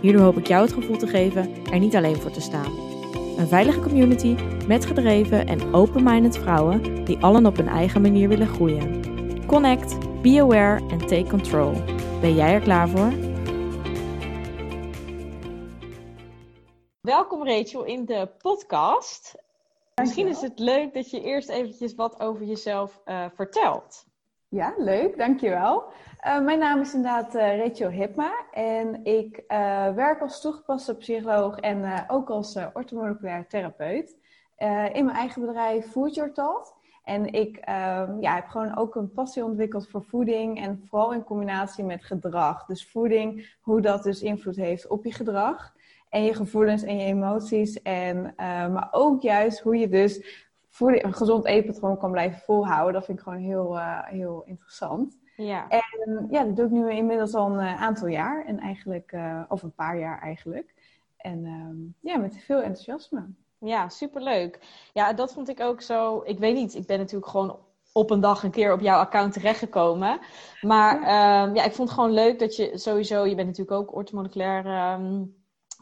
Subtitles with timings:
[0.00, 2.72] Hierdoor hoop ik jou het gevoel te geven er niet alleen voor te staan.
[3.38, 8.46] Een veilige community met gedreven en open-minded vrouwen die allen op hun eigen manier willen
[8.46, 9.02] groeien.
[9.46, 11.72] Connect, be aware en take control.
[12.20, 13.12] Ben jij er klaar voor?
[17.00, 19.34] Welkom Rachel in de podcast.
[19.94, 24.04] Misschien is het leuk dat je eerst eventjes wat over jezelf uh, vertelt.
[24.48, 25.84] Ja, leuk, dankjewel.
[26.26, 31.56] Uh, mijn naam is inderdaad uh, Rachel Hipma en ik uh, werk als toegepaste psycholoog
[31.56, 34.16] en ook als orthomoleculair therapeut
[34.92, 36.74] in mijn eigen bedrijf Food Your Thought.
[37.04, 41.24] En ik ehm, ja, heb gewoon ook een passie ontwikkeld voor voeding en vooral in
[41.24, 42.66] combinatie met gedrag.
[42.66, 45.74] Dus voeding, hoe dat dus invloed heeft op je gedrag
[46.08, 47.82] en je gevoelens en je emoties.
[47.82, 48.34] En,
[48.72, 50.44] maar ook juist hoe je dus
[50.78, 52.92] een gezond eetpatroon kan blijven volhouden.
[52.92, 55.19] Dat vind ik gewoon heel, heel interessant.
[55.40, 55.68] Ja.
[55.68, 58.44] En ja, dat doe ik nu inmiddels al een eh, aantal jaar.
[58.44, 60.74] En eigenlijk, uh, of een paar jaar eigenlijk.
[61.16, 63.26] En uh, ja, met veel enthousiasme.
[63.58, 64.58] Ja, superleuk.
[64.92, 66.22] Ja, dat vond ik ook zo.
[66.24, 67.58] Ik weet niet, ik ben natuurlijk gewoon
[67.92, 70.18] op een dag een keer op jouw account terechtgekomen.
[70.60, 73.76] Maar ja, um, ja ik vond het gewoon leuk dat je sowieso, je bent natuurlijk
[73.76, 75.34] ook orthomoleculair um,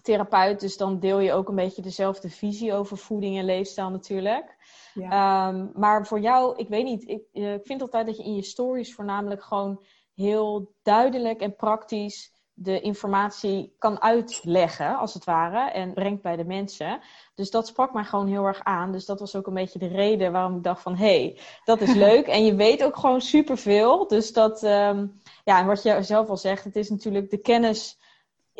[0.09, 0.61] therapeut.
[0.61, 4.57] Dus dan deel je ook een beetje dezelfde visie over voeding en leefstijl natuurlijk.
[4.95, 5.49] Ja.
[5.49, 8.35] Um, maar voor jou, ik weet niet, ik, eh, ik vind altijd dat je in
[8.35, 9.85] je stories voornamelijk gewoon
[10.15, 16.45] heel duidelijk en praktisch de informatie kan uitleggen, als het ware, en brengt bij de
[16.45, 17.01] mensen.
[17.35, 18.93] Dus dat sprak mij gewoon heel erg aan.
[18.93, 21.81] Dus dat was ook een beetje de reden waarom ik dacht van, hé, hey, dat
[21.81, 22.27] is leuk.
[22.27, 24.07] en je weet ook gewoon superveel.
[24.07, 27.99] Dus dat, um, ja, en wat je zelf al zegt, het is natuurlijk de kennis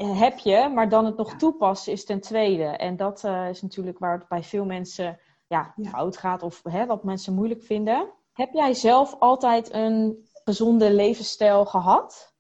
[0.07, 2.65] heb je, maar dan het nog toepassen is ten tweede.
[2.65, 6.87] En dat uh, is natuurlijk waar het bij veel mensen ja, fout gaat of hè,
[6.87, 8.11] wat mensen moeilijk vinden.
[8.33, 12.35] Heb jij zelf altijd een gezonde levensstijl gehad?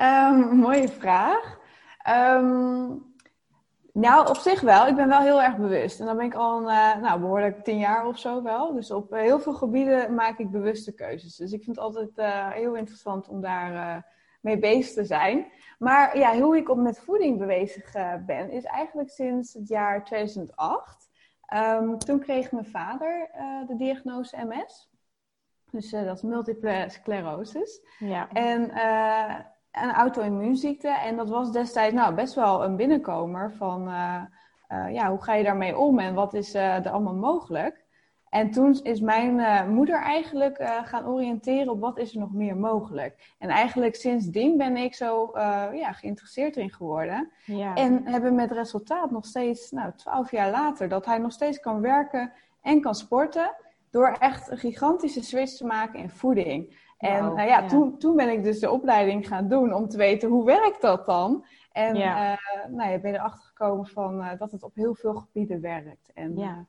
[0.00, 1.58] Um, mooie vraag.
[2.08, 3.10] Um,
[3.92, 4.86] nou, op zich wel.
[4.86, 6.00] Ik ben wel heel erg bewust.
[6.00, 8.72] En dan ben ik al een, uh, nou, behoorlijk tien jaar of zo wel.
[8.72, 11.36] Dus op heel veel gebieden maak ik bewuste keuzes.
[11.36, 14.04] Dus ik vind het altijd uh, heel interessant om daar
[14.42, 15.46] mee bezig te zijn.
[15.78, 17.92] Maar ja, hoe ik op met voeding bezig
[18.26, 21.10] ben, is eigenlijk sinds het jaar 2008.
[21.54, 24.90] Um, toen kreeg mijn vader uh, de diagnose MS.
[25.70, 27.80] Dus uh, dat is multiple sclerosis.
[27.98, 28.28] Ja.
[28.32, 29.34] En uh,
[29.70, 30.88] een auto-immuunziekte.
[30.88, 33.82] En dat was destijds nou, best wel een binnenkomer van...
[34.92, 37.81] ja, hoe ga je daarmee om en wat is er allemaal mogelijk?
[38.32, 42.32] En toen is mijn uh, moeder eigenlijk uh, gaan oriënteren op wat is er nog
[42.32, 43.34] meer mogelijk.
[43.38, 47.30] En eigenlijk sindsdien ben ik zo uh, ja, geïnteresseerd in geworden.
[47.44, 47.74] Ja.
[47.74, 51.80] En hebben met resultaat nog steeds, nou, twaalf jaar later, dat hij nog steeds kan
[51.80, 52.32] werken
[52.62, 53.54] en kan sporten.
[53.90, 56.90] Door echt een gigantische switch te maken in voeding.
[56.98, 59.96] En wow, ja, ja, Toen, toen ben ik dus de opleiding gaan doen om te
[59.96, 61.44] weten hoe werkt dat dan.
[61.72, 62.38] En ja.
[62.70, 66.10] nou, je ben erachter gekomen van dat het op heel veel gebieden werkt.
[66.14, 66.66] En, ja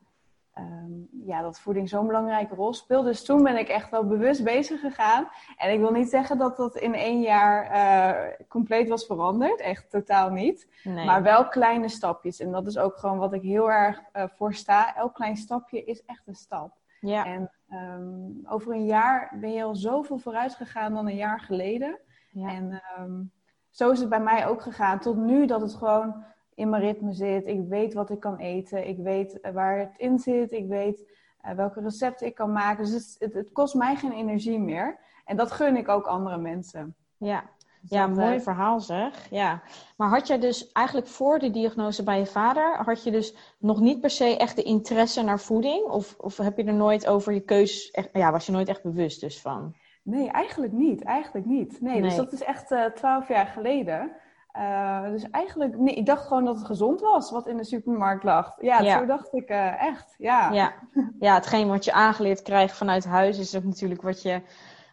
[0.57, 3.05] um, ja, dat voeding zo'n belangrijke rol speelt.
[3.05, 5.27] Dus toen ben ik echt wel bewust bezig gegaan.
[5.57, 9.59] En ik wil niet zeggen dat dat in één jaar uh, compleet was veranderd.
[9.59, 10.67] Echt totaal niet.
[10.83, 11.05] Nee.
[11.05, 12.39] Maar wel kleine stapjes.
[12.39, 14.95] En dat is ook gewoon wat ik heel erg uh, voor sta.
[14.95, 16.77] Elk klein stapje is echt een stap.
[16.99, 17.25] Ja.
[17.25, 21.99] En um, over een jaar ben je al zoveel vooruit gegaan dan een jaar geleden.
[22.31, 22.47] Ja.
[22.47, 23.31] En um,
[23.69, 24.99] zo is het bij mij ook gegaan.
[24.99, 26.23] Tot nu dat het gewoon
[26.55, 27.47] in mijn ritme zit.
[27.47, 28.87] Ik weet wat ik kan eten.
[28.87, 30.51] Ik weet eh, waar het in zit.
[30.51, 31.03] Ik weet
[31.45, 32.83] uh, welke recepten ik kan maken.
[32.83, 34.99] Dus het, het, het, kost mij geen energie meer.
[35.25, 36.95] En dat gun ik ook andere mensen.
[37.17, 37.43] Ja,
[37.81, 39.29] dus ja dat, mooi uh, verhaal zeg.
[39.29, 39.61] Ja.
[39.97, 42.77] Maar had jij dus eigenlijk voor de diagnose bij je vader...
[42.85, 45.85] had je dus nog niet per se echt de interesse naar voeding?
[45.85, 47.91] Of, of heb je er nooit over je keus...
[47.91, 49.75] Echt, ja, was je nooit echt bewust dus van?
[50.03, 51.03] Nee, eigenlijk niet.
[51.03, 51.81] Eigenlijk niet.
[51.81, 52.01] Nee, nee.
[52.01, 54.11] dus dat is echt twaalf jaar geleden.
[54.57, 58.23] Uh, dus eigenlijk, nee, ik dacht gewoon dat het gezond was wat in de supermarkt
[58.23, 58.55] lag.
[58.59, 58.99] Ja, ja.
[58.99, 60.15] zo dacht ik uh, echt.
[60.17, 60.51] Ja.
[60.51, 60.73] Ja.
[61.19, 64.41] ja, hetgeen wat je aangeleerd krijgt vanuit huis is ook natuurlijk wat je,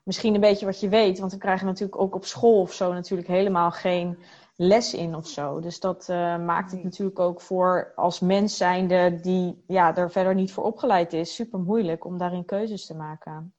[0.04, 1.18] misschien een beetje wat je weet.
[1.18, 4.18] Want we krijgen natuurlijk ook op school of zo natuurlijk helemaal geen
[4.56, 5.60] les in of zo.
[5.60, 10.34] Dus dat uh, maakt het natuurlijk ook voor als mens zijnde die ja, er verder
[10.34, 13.54] niet voor opgeleid is, super moeilijk om daarin keuzes te maken.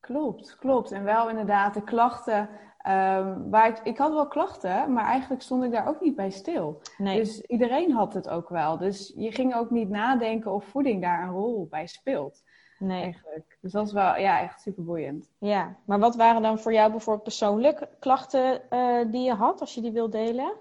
[0.00, 0.92] Klopt, klopt.
[0.92, 2.48] En wel inderdaad de klachten
[2.88, 6.30] Um, waar ik, ik had wel klachten, maar eigenlijk stond ik daar ook niet bij
[6.30, 6.80] stil.
[6.98, 7.18] Nee.
[7.18, 8.78] Dus iedereen had het ook wel.
[8.78, 12.42] Dus je ging ook niet nadenken of voeding daar een rol bij speelt.
[12.78, 13.02] Nee.
[13.02, 13.58] Eigenlijk.
[13.60, 15.30] Dus dat is wel ja, echt super boeiend.
[15.38, 19.74] Ja, maar wat waren dan voor jou bijvoorbeeld persoonlijk klachten uh, die je had, als
[19.74, 20.52] je die wilt delen?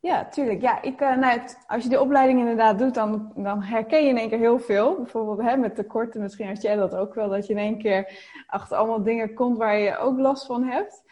[0.00, 0.60] Ja, tuurlijk.
[0.60, 4.18] Ja, ik, uh, nou, als je de opleiding inderdaad doet, dan, dan herken je in
[4.18, 4.96] één keer heel veel.
[4.96, 8.18] Bijvoorbeeld hè, met tekorten, misschien had jij dat ook wel, dat je in één keer
[8.46, 11.02] achter allemaal dingen komt waar je ook last van hebt.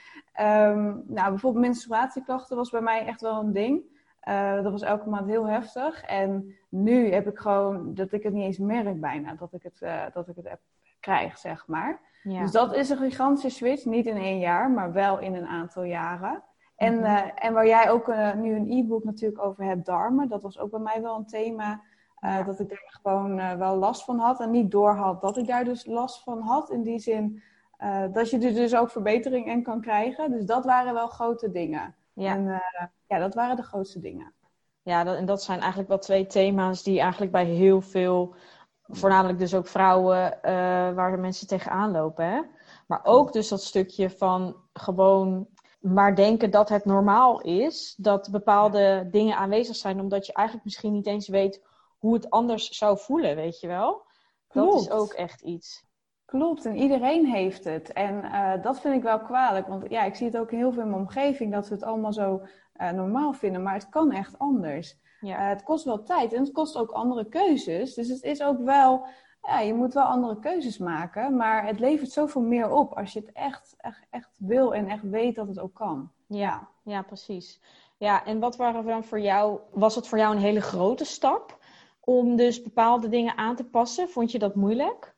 [0.41, 3.83] Um, nou, bijvoorbeeld menstruatieklachten was bij mij echt wel een ding.
[4.29, 6.03] Uh, dat was elke maand heel heftig.
[6.03, 9.81] En nu heb ik gewoon dat ik het niet eens merk bijna dat ik het,
[9.81, 10.61] uh, dat ik het heb,
[11.01, 12.01] krijg, zeg maar.
[12.23, 12.41] Ja.
[12.41, 13.85] Dus dat is een gigantische switch.
[13.85, 16.43] Niet in één jaar, maar wel in een aantal jaren.
[16.77, 20.29] En, uh, en waar jij ook nu een e-book natuurlijk over hebt, darmen.
[20.29, 21.81] Dat was ook bij mij wel een thema.
[22.21, 22.43] Ja.
[22.43, 24.41] Dat ik daar gewoon wel last van had.
[24.41, 26.71] En niet door had dat ik daar dus last van had.
[26.71, 27.43] In die zin
[27.83, 30.31] uh, dat je er dus ook verbetering in kan krijgen.
[30.31, 31.95] Dus dat waren wel grote dingen.
[32.13, 32.35] Ja.
[32.35, 32.59] En uh,
[33.07, 34.33] ja, dat waren de grootste dingen.
[34.83, 38.35] Ja, dat, en dat zijn eigenlijk wel twee thema's die eigenlijk bij heel veel,
[38.83, 40.51] voornamelijk dus ook vrouwen, uh,
[40.95, 42.27] waar de mensen tegenaan lopen.
[42.27, 42.41] Hè?
[42.87, 45.49] Maar ook dus dat stukje van gewoon
[45.81, 50.93] maar denken dat het normaal is, dat bepaalde dingen aanwezig zijn, omdat je eigenlijk misschien
[50.93, 51.63] niet eens weet
[51.99, 54.03] hoe het anders zou voelen, weet je wel.
[54.49, 54.73] Klopt.
[54.73, 55.85] Dat is ook echt iets.
[56.33, 57.93] Klopt, en iedereen heeft het.
[57.93, 60.83] En uh, dat vind ik wel kwalijk, want ja, ik zie het ook heel veel
[60.83, 62.43] in mijn omgeving dat ze het allemaal zo
[62.77, 64.97] uh, normaal vinden, maar het kan echt anders.
[65.21, 65.43] Ja.
[65.43, 67.95] Uh, het kost wel tijd en het kost ook andere keuzes.
[67.95, 69.07] Dus het is ook wel,
[69.43, 73.21] ja, je moet wel andere keuzes maken, maar het levert zoveel meer op als je
[73.21, 76.11] het echt, echt, echt wil en echt weet dat het ook kan.
[76.27, 77.61] Ja, ja, precies.
[77.97, 81.59] Ja, en wat waren dan voor jou, was het voor jou een hele grote stap
[82.01, 84.09] om dus bepaalde dingen aan te passen?
[84.09, 85.12] Vond je dat moeilijk?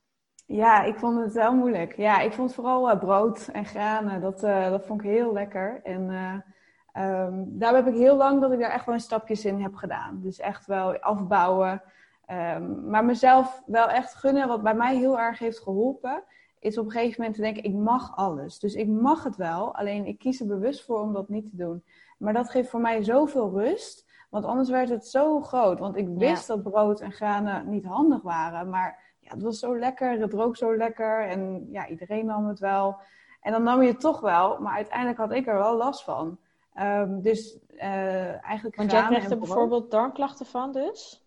[0.46, 1.96] Ja, ik vond het wel moeilijk.
[1.96, 5.80] Ja, ik vond vooral uh, brood en granen, dat, uh, dat vond ik heel lekker.
[5.82, 9.62] En uh, um, daar heb ik heel lang dat ik daar echt wel stapjes in
[9.62, 10.20] heb gedaan.
[10.22, 11.82] Dus echt wel afbouwen.
[12.30, 16.24] Um, maar mezelf wel echt gunnen, wat bij mij heel erg heeft geholpen,
[16.58, 18.58] is op een gegeven moment te denken, ik mag alles.
[18.58, 21.56] Dus ik mag het wel, alleen ik kies er bewust voor om dat niet te
[21.56, 21.84] doen.
[22.18, 25.78] Maar dat geeft voor mij zoveel rust, want anders werd het zo groot.
[25.78, 26.54] Want ik wist ja.
[26.54, 30.76] dat brood en granen niet handig waren, maar het was zo lekker, het rook zo
[30.76, 32.96] lekker en ja, iedereen nam het wel.
[33.40, 36.38] En dan nam je het toch wel, maar uiteindelijk had ik er wel last van.
[36.80, 38.76] Um, dus uh, eigenlijk.
[38.76, 41.24] Want jij kreeg er bijvoorbeeld darmklachten van, dus?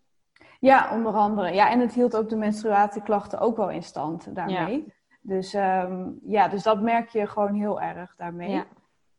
[0.60, 1.54] Ja, onder andere.
[1.54, 4.84] Ja, en het hield ook de menstruatieklachten ook wel in stand daarmee.
[4.86, 4.92] Ja.
[5.20, 8.50] Dus um, ja, dus dat merk je gewoon heel erg daarmee.
[8.50, 8.64] Ja.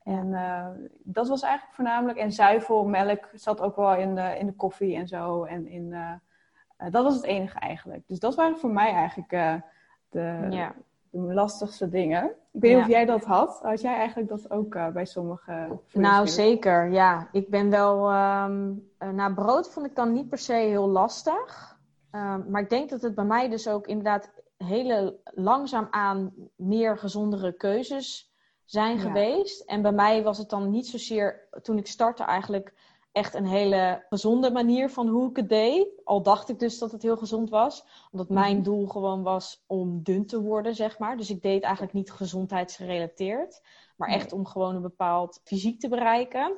[0.03, 0.67] En uh,
[1.03, 2.17] dat was eigenlijk voornamelijk.
[2.17, 5.43] En zuivel, melk zat ook wel in de, in de koffie en zo.
[5.43, 6.11] En in, uh,
[6.79, 8.07] uh, dat was het enige eigenlijk.
[8.07, 9.53] Dus dat waren voor mij eigenlijk uh,
[10.09, 10.73] de, ja.
[11.09, 12.23] de, lastigste dingen.
[12.23, 12.79] Ik weet niet ja.
[12.79, 13.59] of jij dat had.
[13.61, 16.91] Had jij eigenlijk dat ook uh, bij sommige Nou, zeker.
[16.91, 18.13] Ja, ik ben wel...
[18.13, 21.77] Um, brood vond ik dan niet per se heel lastig.
[22.11, 26.97] Um, maar ik denk dat het bij mij dus ook inderdaad hele langzaam aan meer
[26.97, 28.33] gezondere keuzes
[28.65, 29.01] zijn ja.
[29.01, 29.61] geweest.
[29.61, 32.73] En bij mij was het dan niet zozeer, toen ik startte eigenlijk
[33.11, 35.87] echt een hele gezonde manier van hoe ik het deed.
[36.03, 37.85] Al dacht ik dus dat het heel gezond was.
[38.11, 38.63] Omdat mijn mhm.
[38.63, 41.17] doel gewoon was om dun te worden, zeg maar.
[41.17, 43.61] Dus ik deed eigenlijk niet gezondheidsgerelateerd.
[43.95, 46.57] Maar echt om gewoon een bepaald fysiek te bereiken.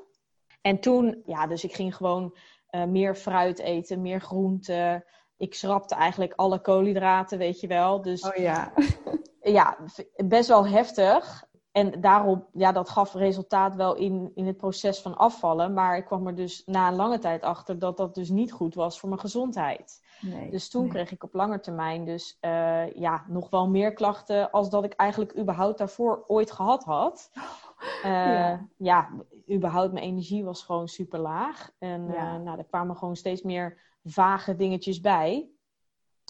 [0.61, 2.35] En toen, ja, dus ik ging gewoon
[2.71, 5.05] uh, meer fruit eten, meer groente.
[5.37, 8.01] Ik schrapte eigenlijk alle koolhydraten, weet je wel.
[8.01, 8.73] Dus oh ja.
[9.41, 9.77] ja,
[10.15, 11.49] best wel heftig.
[11.71, 15.73] En daarom, ja, dat gaf resultaat wel in, in het proces van afvallen.
[15.73, 18.75] Maar ik kwam er dus na een lange tijd achter dat dat dus niet goed
[18.75, 20.01] was voor mijn gezondheid.
[20.21, 20.91] Nee, dus toen nee.
[20.91, 24.93] kreeg ik op lange termijn dus uh, ja, nog wel meer klachten als dat ik
[24.93, 27.31] eigenlijk überhaupt daarvoor ooit gehad had.
[28.03, 28.67] Uh, ja.
[28.77, 29.09] ja,
[29.51, 31.71] überhaupt mijn energie was gewoon super laag.
[31.77, 32.35] En ja.
[32.35, 35.49] uh, nou, er kwamen gewoon steeds meer vage dingetjes bij.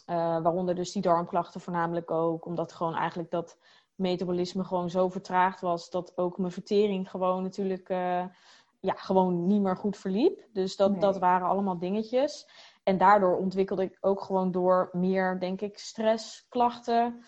[0.06, 2.46] waaronder dus die darmklachten voornamelijk ook.
[2.46, 3.58] Omdat gewoon eigenlijk dat
[4.02, 8.24] metabolisme gewoon zo vertraagd was dat ook mijn vertering gewoon natuurlijk uh,
[8.80, 10.48] ja, gewoon niet meer goed verliep.
[10.54, 11.00] Dus dat, nee.
[11.00, 12.50] dat waren allemaal dingetjes.
[12.84, 17.24] En daardoor ontwikkelde ik ook gewoon door meer, denk ik, stressklachten.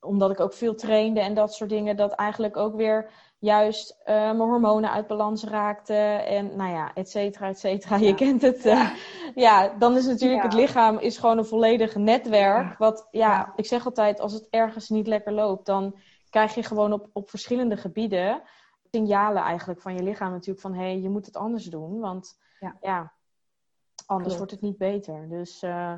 [0.00, 1.96] Omdat ik ook veel trainde en dat soort dingen.
[1.96, 6.26] Dat eigenlijk ook weer juist uh, mijn hormonen uit balans raakten.
[6.26, 7.96] En nou ja, et cetera, et cetera.
[7.96, 8.06] Ja.
[8.06, 8.62] Je kent het.
[8.62, 8.82] Ja.
[8.82, 8.96] Uh,
[9.34, 10.48] ja, dan is natuurlijk ja.
[10.48, 12.78] het lichaam is gewoon een volledig netwerk.
[12.78, 15.96] Wat, ja, ik zeg altijd, als het ergens niet lekker loopt, dan
[16.36, 18.42] krijg je gewoon op, op verschillende gebieden
[18.90, 22.38] signalen eigenlijk van je lichaam natuurlijk van hé, hey, je moet het anders doen, want
[22.60, 23.12] ja, ja
[24.06, 24.36] anders Klopt.
[24.36, 25.28] wordt het niet beter.
[25.28, 25.92] Dus uh,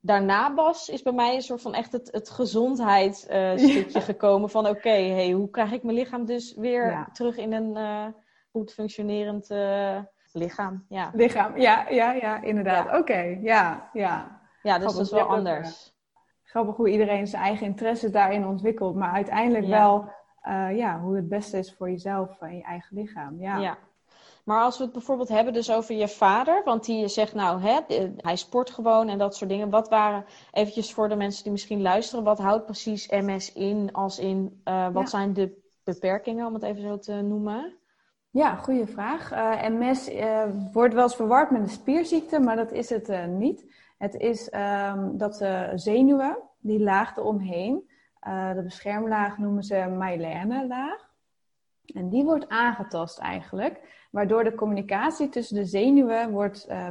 [0.00, 4.50] daarna Bas is bij mij een soort van echt het, het gezondheidsstukje gekomen.
[4.50, 8.06] Van oké, hey, hoe krijg ik mijn lichaam dus weer terug in een uh,
[8.50, 9.48] goed functionerend
[10.32, 10.84] lichaam?
[10.88, 11.10] Ja.
[11.14, 12.98] Lichaam, ja, ja, ja, inderdaad.
[12.98, 14.40] Oké, ja, ja.
[14.62, 15.91] Ja, dus dat is wel anders.
[16.52, 18.94] Grappig hoe iedereen zijn eigen interesses daarin ontwikkelt.
[18.94, 20.10] Maar uiteindelijk wel
[20.74, 23.40] ja, hoe het beste is voor jezelf en je eigen lichaam.
[23.40, 23.56] Ja.
[23.56, 23.78] ja.
[24.44, 27.80] Maar als we het bijvoorbeeld hebben dus over je vader, want die zegt nou, hè,
[28.16, 29.70] hij sport gewoon en dat soort dingen.
[29.70, 34.18] Wat waren, eventjes voor de mensen die misschien luisteren, wat houdt precies MS in als
[34.18, 37.76] in, uh, wat zijn de beperkingen, om het even zo te noemen?
[38.30, 39.32] Ja, goede vraag.
[39.32, 40.42] Uh, eh, MS eh,
[40.72, 43.64] wordt wel eens verward met een spierziekte, maar dat is het niet.
[44.02, 47.90] Het is um, dat de zenuwen, die laag eromheen,
[48.54, 51.10] de beschermlaag noemen ze myelinair-laag.
[51.94, 56.88] En die wordt aangetast eigenlijk waardoor de communicatie tussen de zenuwen wordt uh,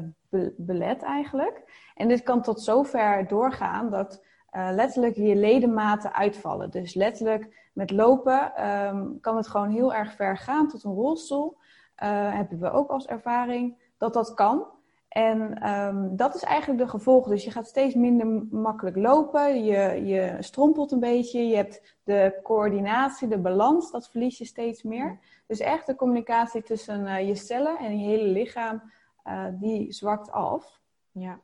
[0.57, 1.89] belet eigenlijk.
[1.95, 6.71] En dit kan tot zover doorgaan dat uh, letterlijk je ledematen uitvallen.
[6.71, 11.57] Dus letterlijk met lopen um, kan het gewoon heel erg ver gaan tot een rolstoel.
[11.95, 14.65] Hebben we ook als ervaring dat dat kan.
[15.11, 17.27] En um, dat is eigenlijk de gevolg.
[17.27, 19.63] Dus je gaat steeds minder makkelijk lopen.
[19.63, 21.47] Je, je strompelt een beetje.
[21.47, 25.19] Je hebt de coördinatie, de balans, dat verlies je steeds meer.
[25.47, 28.81] Dus echt de communicatie tussen uh, je cellen en je hele lichaam,
[29.27, 30.79] uh, die zwakt af.
[31.11, 31.39] Ja.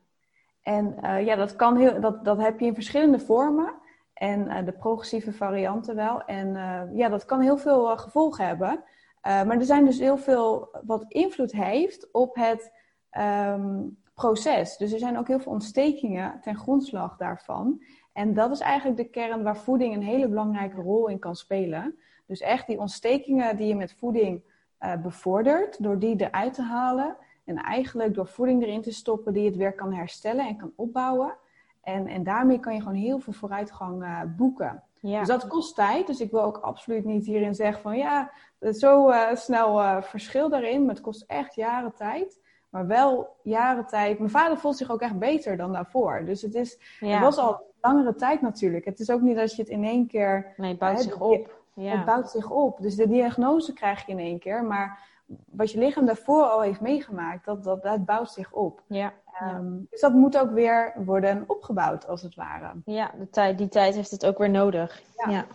[0.61, 3.73] En uh, ja, dat, kan heel, dat, dat heb je in verschillende vormen.
[4.13, 6.23] En de progressieve varianten wel.
[6.23, 6.53] En
[6.93, 8.83] ja, dat kan heel veel gevolgen hebben.
[9.21, 12.71] maar er zijn dus heel veel wat invloed heeft op het
[13.11, 14.77] um, proces.
[14.77, 17.81] Dus er zijn ook heel veel ontstekingen ten grondslag daarvan.
[18.13, 21.97] En dat is eigenlijk de kern waar voeding een hele belangrijke rol in kan spelen.
[22.25, 24.41] Dus echt die ontstekingen die je met voeding
[24.79, 27.17] uh, bevordert, door die eruit te halen.
[27.45, 31.35] En eigenlijk door voeding erin te stoppen die het weer kan herstellen en kan opbouwen.
[31.81, 34.83] En, en daarmee kan je gewoon heel veel vooruitgang uh, boeken.
[34.99, 35.19] Ja.
[35.19, 36.07] Dus dat kost tijd.
[36.07, 38.31] Dus ik wil ook absoluut niet hierin zeggen van ja,
[38.71, 40.85] zo uh, snel verschil daarin.
[40.85, 42.39] Maar het kost echt jaren tijd.
[42.69, 44.19] Maar wel jaren tijd.
[44.19, 46.25] Mijn vader voelt zich ook echt beter dan daarvoor.
[46.25, 48.85] Dus het, is, het was al langere tijd natuurlijk.
[48.85, 50.53] Het is ook niet dat je het in één keer.
[50.57, 51.61] Nee, het bouwt zich op.
[51.73, 51.95] Ja.
[51.95, 52.81] Het bouwt zich op.
[52.81, 54.63] Dus de diagnose krijg je in één keer.
[54.63, 54.99] Maar
[55.45, 58.81] wat je lichaam daarvoor al heeft meegemaakt, dat, dat, dat bouwt zich op.
[58.87, 59.13] Ja.
[59.43, 62.71] Um, dus dat moet ook weer worden opgebouwd, als het ware.
[62.85, 65.01] Ja, de tijd, die tijd heeft het ook weer nodig.
[65.17, 65.45] Ja, ja.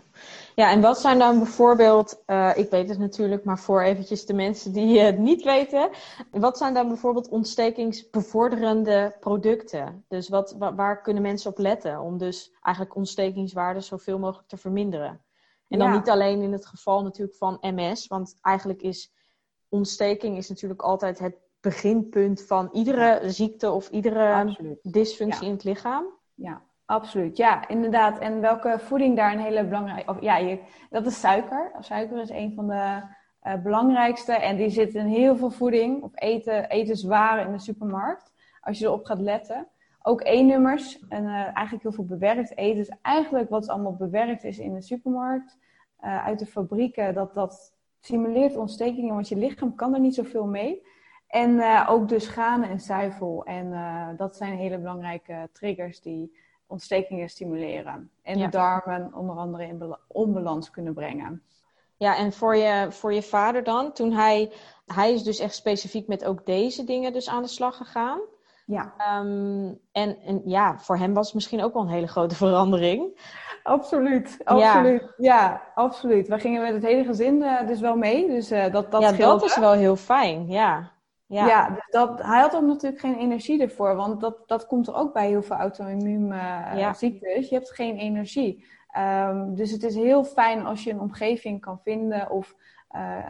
[0.55, 4.35] ja en wat zijn dan bijvoorbeeld, uh, ik weet het natuurlijk, maar voor eventjes de
[4.35, 5.91] mensen die het niet weten.
[6.31, 10.05] Wat zijn dan bijvoorbeeld ontstekingsbevorderende producten?
[10.09, 14.57] Dus wat, waar, waar kunnen mensen op letten om dus eigenlijk ontstekingswaarden zoveel mogelijk te
[14.57, 15.21] verminderen?
[15.69, 19.12] En dan niet alleen in het geval natuurlijk van MS, want eigenlijk is
[19.69, 26.04] ontsteking is natuurlijk altijd het beginpunt van iedere ziekte of iedere dysfunctie in het lichaam.
[26.35, 27.37] Ja, absoluut.
[27.37, 28.19] Ja, inderdaad.
[28.19, 30.16] En welke voeding daar een hele belangrijke...
[30.21, 30.59] ja, je,
[30.90, 31.73] dat is suiker.
[31.78, 33.00] Suiker is een van de
[33.42, 34.33] uh, belangrijkste.
[34.33, 38.33] En die zit in heel veel voeding of eten, etenswaren in de supermarkt.
[38.61, 39.66] Als je erop gaat letten.
[40.02, 42.76] Ook E-nummers en uh, eigenlijk heel veel bewerkt eten.
[42.76, 45.59] Dus eigenlijk wat allemaal bewerkt is in de supermarkt,
[46.04, 50.47] uh, uit de fabrieken, dat, dat stimuleert ontstekingen, want je lichaam kan er niet zoveel
[50.47, 50.83] mee.
[51.33, 53.45] En uh, ook dus granen en zuivel.
[53.45, 56.37] En uh, dat zijn hele belangrijke triggers die
[56.67, 58.11] ontstekingen stimuleren.
[58.23, 61.43] En de darmen onder andere in onbalans kunnen brengen.
[61.97, 64.53] Ja, en voor je, voor je vader dan, toen hij,
[64.87, 68.21] hij is dus echt specifiek met ook deze dingen dus aan de slag gegaan.
[68.67, 68.93] Ja.
[69.21, 73.21] Um, en, en ja, voor hem was het misschien ook wel een hele grote verandering.
[73.62, 75.12] Absoluut, absoluut.
[75.17, 76.29] Ja, absoluut.
[76.29, 78.29] We gingen met het hele gezin uh, dus wel mee.
[78.29, 80.92] Dus uh, dat, dat ja, dat is wel heel fijn, ja.
[81.33, 83.97] Ja, ja dus dat, hij had ook natuurlijk geen energie ervoor.
[83.97, 87.43] Want dat, dat komt er ook bij heel veel auto-immuunziektes.
[87.43, 88.65] Uh, Je hebt geen energie.
[88.99, 92.57] Um, dus het is heel fijn als je een omgeving kan vinden of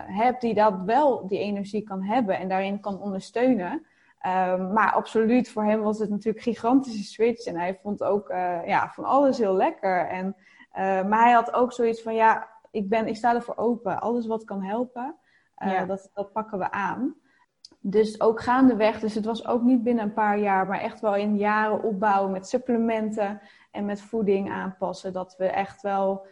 [0.06, 3.86] hebt die dat wel die energie kan hebben en daarin kan ondersteunen.
[4.26, 7.46] Um, maar absoluut, voor hem was het natuurlijk een gigantische switch.
[7.46, 10.08] En hij vond ook uh, ja, van alles heel lekker.
[10.08, 14.00] En, uh, maar hij had ook zoiets van, ja, ik, ben, ik sta ervoor open.
[14.00, 15.14] Alles wat kan helpen,
[15.64, 17.14] uh, dat, dat pakken we aan.
[17.84, 21.16] Dus ook gaandeweg, dus het was ook niet binnen een paar jaar, maar echt wel
[21.16, 25.12] in jaren opbouwen met supplementen en met voeding aanpassen.
[25.12, 26.26] Dat we echt wel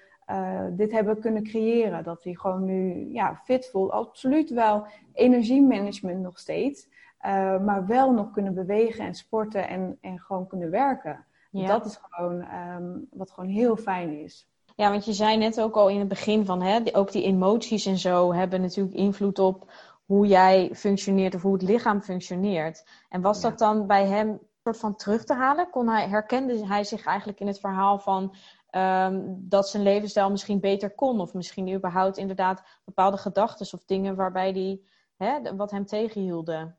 [0.70, 2.04] dit hebben kunnen creëren.
[2.04, 3.90] Dat hij gewoon nu ja, fit voelt.
[3.90, 6.88] Absoluut wel energiemanagement nog steeds.
[7.26, 11.24] Uh, maar wel nog kunnen bewegen en sporten en, en gewoon kunnen werken.
[11.50, 12.44] Dat is gewoon
[12.76, 14.48] um, wat gewoon heel fijn is.
[14.76, 17.86] Ja, want je zei net ook al in het begin van, hè, ook die emoties
[17.86, 19.72] en zo hebben natuurlijk invloed op
[20.10, 22.84] hoe jij functioneert of hoe het lichaam functioneert.
[23.08, 25.70] En was dat dan bij hem soort van terug te halen?
[25.70, 28.34] Kon hij, herkende hij zich eigenlijk in het verhaal van
[28.70, 31.20] ehm, dat zijn levensstijl misschien beter kon?
[31.20, 34.86] Of misschien überhaupt inderdaad bepaalde gedachten of dingen waarbij die,
[35.16, 36.76] hè, wat hem tegenhielden?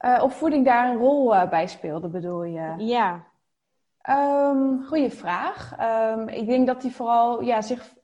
[0.00, 2.74] Uh, of voeding daar een rol uh, bij speelde, bedoel je?
[2.76, 3.24] Ja.
[4.10, 5.76] Um, goeie vraag.
[5.80, 7.94] Um, ik denk dat hij vooral ja, zich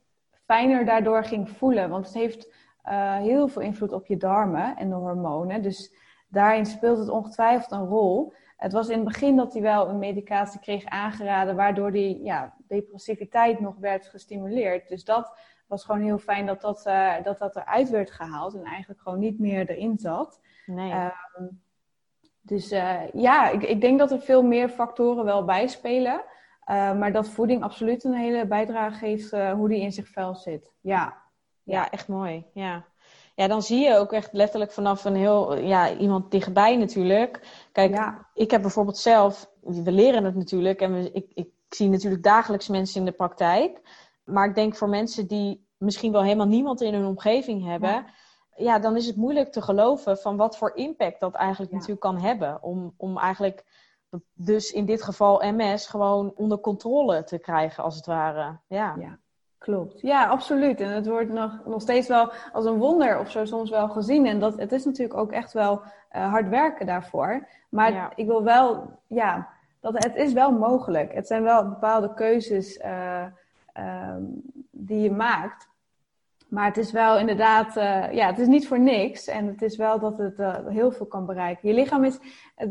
[0.45, 1.89] fijner daardoor ging voelen.
[1.89, 2.55] Want het heeft
[2.89, 5.61] uh, heel veel invloed op je darmen en de hormonen.
[5.61, 5.93] Dus
[6.27, 8.33] daarin speelt het ongetwijfeld een rol.
[8.57, 12.53] Het was in het begin dat hij wel een medicatie kreeg aangeraden, waardoor die ja,
[12.67, 14.89] depressiviteit nog werd gestimuleerd.
[14.89, 18.63] Dus dat was gewoon heel fijn dat dat, uh, dat, dat eruit werd gehaald en
[18.63, 20.41] eigenlijk gewoon niet meer erin zat.
[20.65, 20.91] Nee.
[20.91, 21.61] Um,
[22.41, 26.21] dus uh, ja, ik, ik, denk dat er veel meer factoren wel bijspelen.
[26.69, 30.73] Uh, maar dat voeding absoluut een hele bijdrage geeft hoe die in zich vel zit.
[30.81, 31.25] Ja.
[31.67, 32.45] Ja, echt mooi.
[32.53, 32.85] Ja
[33.37, 37.47] ja, dan zie je ook echt letterlijk vanaf een heel, ja, iemand dichtbij natuurlijk.
[37.71, 38.01] Kijk,
[38.33, 42.67] ik heb bijvoorbeeld zelf, we leren het natuurlijk en we, ik, ik zie natuurlijk dagelijks
[42.67, 43.81] mensen in de praktijk.
[44.23, 48.05] Maar ik denk voor mensen die misschien wel helemaal niemand in hun omgeving hebben, ja,
[48.55, 51.77] ja dan is het moeilijk te geloven van wat voor impact dat eigenlijk ja.
[51.77, 52.63] natuurlijk kan hebben.
[52.63, 53.65] Om, om eigenlijk,
[54.33, 58.59] dus in dit geval MS, gewoon onder controle te krijgen als het ware.
[58.67, 59.19] Ja.
[59.67, 59.73] Ja.
[59.73, 60.01] Klopt.
[60.01, 60.81] Ja, absoluut.
[60.81, 64.25] En het wordt nog, nog steeds wel als een wonder of zo soms wel gezien.
[64.25, 65.81] En dat, het is natuurlijk ook echt wel
[66.15, 67.47] uh, hard werken daarvoor.
[67.69, 68.11] Maar ja.
[68.15, 69.47] ik wil wel, ja,
[69.79, 71.13] dat, het is wel mogelijk.
[71.13, 73.25] Het zijn wel bepaalde keuzes uh,
[73.77, 74.15] uh,
[74.71, 75.69] die je maakt.
[76.49, 79.27] Maar het is wel inderdaad, uh, ja, het is niet voor niks.
[79.27, 81.69] En het is wel dat het heel veel kan bereiken.
[81.69, 82.19] Je lichaam is,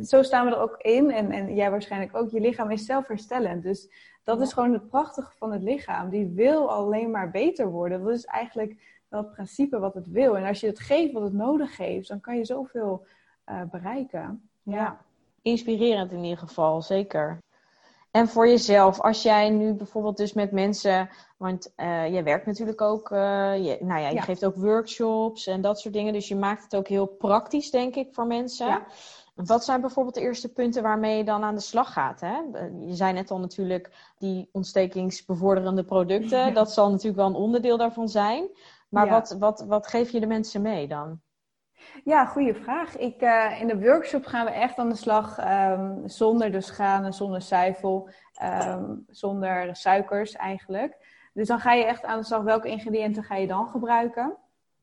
[0.02, 3.62] zo staan we er ook in, en, en jij waarschijnlijk ook, je lichaam is zelfherstellend.
[3.62, 3.88] Dus
[4.26, 6.08] dat is gewoon het prachtige van het lichaam.
[6.08, 8.04] Die wil alleen maar beter worden.
[8.04, 8.76] Dat is eigenlijk
[9.08, 10.36] wel het principe wat het wil.
[10.36, 13.06] En als je het geeft wat het nodig heeft, dan kan je zoveel
[13.46, 14.48] uh, bereiken.
[14.62, 14.98] Ja.
[15.42, 17.38] Inspirerend in ieder geval, zeker.
[18.10, 22.80] En voor jezelf, als jij nu bijvoorbeeld dus met mensen, want uh, jij werkt natuurlijk
[22.80, 23.18] ook, uh,
[23.64, 24.22] je, nou ja, je ja.
[24.22, 27.94] geeft ook workshops en dat soort dingen, dus je maakt het ook heel praktisch, denk
[27.94, 28.66] ik, voor mensen.
[28.66, 28.86] Ja.
[29.36, 32.20] Wat zijn bijvoorbeeld de eerste punten waarmee je dan aan de slag gaat?
[32.20, 32.36] Hè?
[32.80, 36.38] Je zei net al natuurlijk die ontstekingsbevorderende producten.
[36.38, 36.50] Ja.
[36.50, 38.48] Dat zal natuurlijk wel een onderdeel daarvan zijn.
[38.88, 39.10] Maar ja.
[39.10, 41.20] wat, wat, wat geef je de mensen mee dan?
[42.04, 42.96] Ja, goede vraag.
[42.96, 47.12] Ik, uh, in de workshop gaan we echt aan de slag um, zonder de schanen,
[47.12, 48.08] zonder zuivel,
[48.42, 51.14] um, zonder suikers eigenlijk.
[51.32, 52.42] Dus dan ga je echt aan de slag.
[52.42, 54.36] Welke ingrediënten ga je dan gebruiken?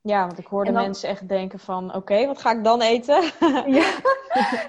[0.06, 0.82] Ja, want ik hoorde dan...
[0.82, 3.24] mensen echt denken van, oké, okay, wat ga ik dan eten?
[3.80, 3.94] ja,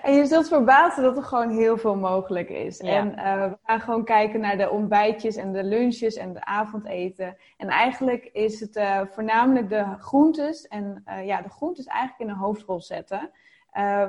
[0.02, 2.78] en je zult verbazen dat er gewoon heel veel mogelijk is.
[2.78, 2.96] Ja.
[2.96, 7.36] En uh, we gaan gewoon kijken naar de ontbijtjes en de lunches en de avondeten.
[7.56, 12.28] En eigenlijk is het uh, voornamelijk de groentes en uh, ja, de groentes eigenlijk in
[12.28, 13.30] een hoofdrol zetten.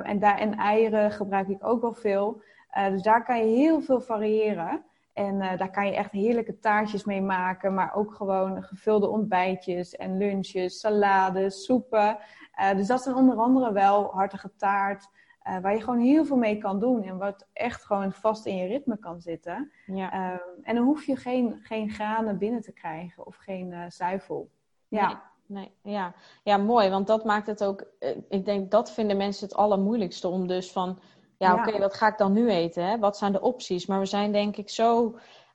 [0.02, 2.42] en, daar, en eieren gebruik ik ook wel veel.
[2.90, 4.84] dus daar kan je heel veel variëren.
[5.16, 9.96] En uh, daar kan je echt heerlijke taartjes mee maken, maar ook gewoon gevulde ontbijtjes
[9.96, 12.18] en lunches, salades, soepen.
[12.60, 15.08] Uh, dus dat zijn onder andere wel hartige taart,
[15.48, 18.56] uh, waar je gewoon heel veel mee kan doen en wat echt gewoon vast in
[18.56, 19.72] je ritme kan zitten.
[19.86, 20.40] Ja.
[20.62, 24.50] en dan hoef je geen, geen granen binnen te krijgen of geen zuivel.
[24.88, 25.06] Ja.
[25.06, 25.16] Nee.
[25.48, 26.14] Nee, ja.
[26.42, 27.86] ja, mooi, want dat maakt het ook.
[28.28, 30.98] Ik denk dat vinden mensen het allermoeilijkste om dus van
[31.38, 32.84] ja, oké, okay, wat ga ik dan nu eten?
[32.84, 32.98] Hè?
[32.98, 33.86] Wat zijn de opties?
[33.86, 35.04] Maar we zijn denk ik zo,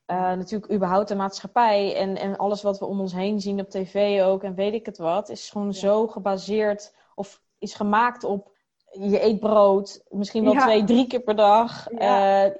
[0.08, 3.70] uh, natuurlijk überhaupt de maatschappij en, en alles wat we om ons heen zien op
[3.70, 5.74] tv ook en weet ik het wat, is gewoon ja.
[5.74, 8.52] zo gebaseerd of is gemaakt op
[8.92, 10.62] je eet brood, misschien wel ja.
[10.62, 11.88] twee, drie keer per dag.
[11.98, 12.46] Ja.
[12.46, 12.52] Uh,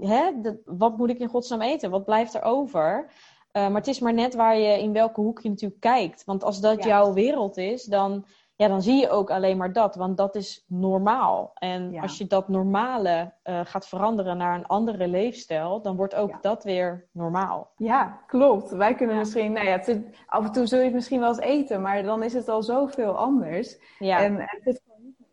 [0.00, 0.40] hè?
[0.40, 1.90] De, wat moet ik in godsnaam eten?
[1.90, 3.12] Wat blijft er over?
[3.52, 6.24] Uh, maar het is maar net waar je in welke hoek je natuurlijk kijkt.
[6.24, 8.26] Want als dat jouw wereld is, dan
[8.60, 11.50] ja, dan zie je ook alleen maar dat, want dat is normaal.
[11.54, 12.02] En ja.
[12.02, 16.38] als je dat normale uh, gaat veranderen naar een andere leefstijl, dan wordt ook ja.
[16.40, 17.70] dat weer normaal.
[17.76, 18.70] Ja, klopt.
[18.70, 19.20] Wij kunnen ja.
[19.20, 22.02] misschien, nou ja, het, af en toe zul je het misschien wel eens eten, maar
[22.02, 23.78] dan is het al zoveel anders.
[23.98, 24.22] Ja.
[24.22, 25.26] En, het is gewoon niet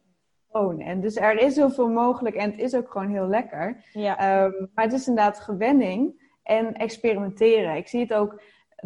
[0.51, 0.79] gewoon.
[0.79, 3.83] En dus er is zoveel mogelijk en het is ook gewoon heel lekker.
[3.91, 4.43] Ja.
[4.43, 7.75] Um, maar het is inderdaad gewenning en experimenteren.
[7.75, 8.41] Ik zie het ook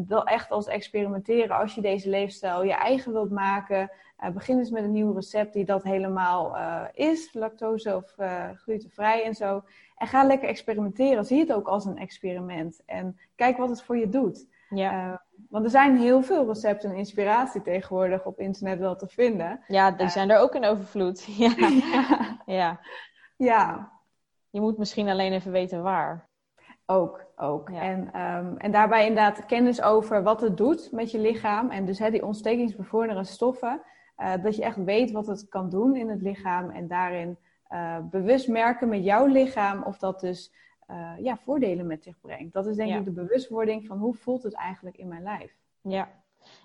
[0.08, 3.92] wel echt als experimenteren als je deze leefstijl je eigen wilt maken.
[4.24, 8.50] Uh, begin eens met een nieuw recept die dat helemaal uh, is, lactose of uh,
[8.56, 9.64] glutenvrij en zo.
[9.96, 11.26] En ga lekker experimenteren.
[11.26, 12.82] Zie het ook als een experiment.
[12.86, 14.50] En kijk wat het voor je doet.
[14.70, 15.24] Ja.
[15.50, 19.60] want er zijn heel veel recepten en inspiratie tegenwoordig op internet wel te vinden.
[19.68, 21.26] Ja, die zijn er ook in overvloed.
[21.38, 21.56] ja.
[21.58, 22.38] ja.
[22.46, 22.80] ja.
[23.36, 23.92] ja.
[24.50, 26.30] Je moet misschien alleen even weten waar.
[26.86, 27.70] Ook, ook.
[27.70, 27.82] Ja.
[27.82, 31.70] En, um, en daarbij inderdaad kennis over wat het doet met je lichaam.
[31.70, 33.82] En dus hè, die ontstekingsbevorderende stoffen.
[34.18, 36.70] Uh, dat je echt weet wat het kan doen in het lichaam.
[36.70, 37.38] En daarin
[37.70, 40.52] uh, bewust merken met jouw lichaam of dat dus
[40.90, 42.54] uh, ja, voordelen met zich brengt.
[42.54, 45.56] Dat is denk ik de bewustwording van hoe voelt het eigenlijk in mijn lijf.
[45.82, 46.10] Ja.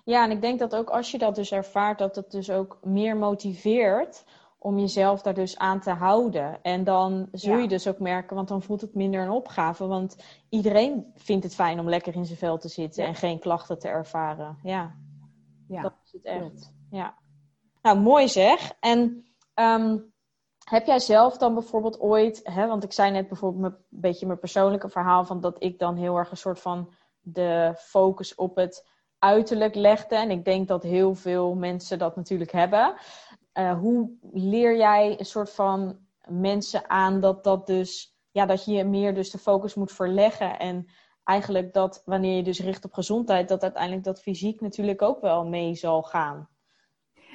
[0.03, 2.77] ja, en ik denk dat ook als je dat dus ervaart, dat het dus ook
[2.83, 4.25] meer motiveert
[4.59, 6.61] om jezelf daar dus aan te houden.
[6.61, 9.87] En dan zul je dus ook merken, want dan voelt het minder een opgave.
[9.87, 10.17] Want
[10.49, 13.87] iedereen vindt het fijn om lekker in zijn vel te zitten en geen klachten te
[13.87, 14.57] ervaren.
[14.63, 14.95] Ja,
[15.67, 15.81] ja.
[15.81, 16.73] dat is het echt.
[16.89, 17.15] Ja.
[17.81, 18.73] Nou, mooi zeg.
[18.79, 19.97] En ehm,
[20.63, 24.39] heb jij zelf dan bijvoorbeeld ooit, hè, want ik zei net bijvoorbeeld een beetje mijn
[24.39, 28.87] persoonlijke verhaal van dat ik dan heel erg een soort van de focus op het
[29.19, 30.15] uiterlijk legde.
[30.15, 32.95] En ik denk dat heel veel mensen dat natuurlijk hebben.
[33.57, 38.83] Uh, hoe leer jij een soort van mensen aan dat dat dus, ja, dat je
[38.83, 40.87] meer dus de focus moet verleggen en
[41.23, 45.45] eigenlijk dat wanneer je dus richt op gezondheid, dat uiteindelijk dat fysiek natuurlijk ook wel
[45.45, 46.49] mee zal gaan?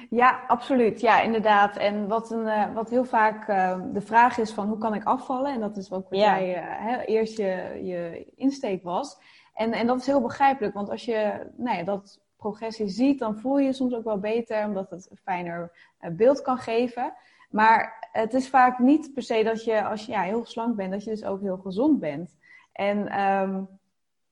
[0.09, 1.01] Ja, absoluut.
[1.01, 1.77] Ja, inderdaad.
[1.77, 5.03] En wat, een, uh, wat heel vaak uh, de vraag is van hoe kan ik
[5.03, 5.53] afvallen?
[5.53, 6.39] En dat is ook wat ja.
[6.39, 9.17] jij uh, eerst je, je insteek was.
[9.53, 13.37] En, en dat is heel begrijpelijk, want als je nou ja, dat progressie ziet, dan
[13.37, 15.71] voel je je soms ook wel beter, omdat het een fijner
[16.11, 17.13] beeld kan geven.
[17.49, 20.91] Maar het is vaak niet per se dat je, als je ja, heel slank bent,
[20.91, 22.35] dat je dus ook heel gezond bent.
[22.71, 23.67] En um,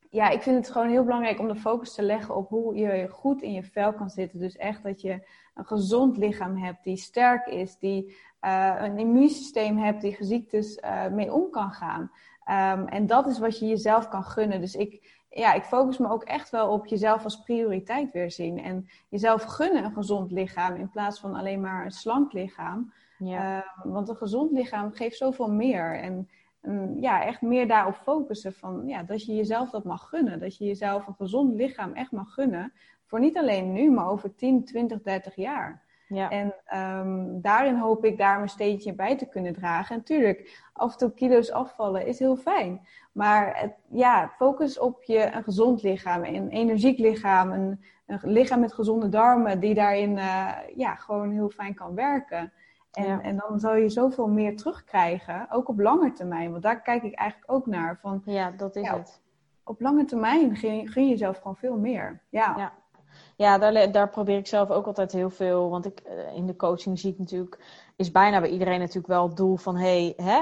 [0.09, 3.07] ja, ik vind het gewoon heel belangrijk om de focus te leggen op hoe je
[3.09, 4.39] goed in je vel kan zitten.
[4.39, 9.77] Dus echt dat je een gezond lichaam hebt, die sterk is, die uh, een immuunsysteem
[9.77, 12.11] hebt, die ziektes uh, mee om kan gaan.
[12.81, 14.59] Um, en dat is wat je jezelf kan gunnen.
[14.59, 18.59] Dus ik, ja, ik focus me ook echt wel op jezelf als prioriteit weer zien.
[18.59, 22.93] En jezelf gunnen een gezond lichaam in plaats van alleen maar een slank lichaam.
[23.17, 23.57] Ja.
[23.57, 25.99] Uh, want een gezond lichaam geeft zoveel meer.
[25.99, 26.29] En
[26.99, 30.39] ja, echt meer daarop focussen van ja, dat je jezelf dat mag gunnen.
[30.39, 32.73] Dat je jezelf een gezond lichaam echt mag gunnen.
[33.05, 35.83] Voor niet alleen nu, maar over 10, 20, 30 jaar.
[36.13, 36.29] Ja.
[36.29, 36.53] En
[36.99, 39.95] um, daarin hoop ik daar mijn steentje bij te kunnen dragen.
[39.95, 42.87] En natuurlijk, af en toe kilo's afvallen is heel fijn.
[43.11, 48.59] Maar het, ja, focus op je een gezond lichaam, een energiek lichaam, een, een lichaam
[48.59, 52.53] met gezonde darmen die daarin uh, ja, gewoon heel fijn kan werken.
[52.91, 56.51] En, en dan zal je zoveel meer terugkrijgen, ook op lange termijn.
[56.51, 57.97] Want daar kijk ik eigenlijk ook naar.
[58.01, 59.21] Van, ja, dat is het.
[59.63, 62.21] Op lange termijn gun, je jezelf gewoon veel meer.
[62.29, 62.73] Ja,
[63.41, 63.57] ja.
[63.57, 65.69] daar, daar probeer ik zelf ook altijd heel veel.
[65.69, 69.27] Want ik, eh, in de coaching zie ik natuurlijk, is bijna bij iedereen natuurlijk wel
[69.27, 70.41] het doel van: hey, hè,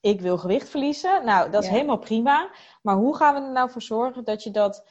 [0.00, 1.24] ik wil gewicht verliezen.
[1.24, 2.50] Nou, dat is helemaal prima.
[2.82, 4.84] Maar hoe gaan we er nou voor zorgen dat je dat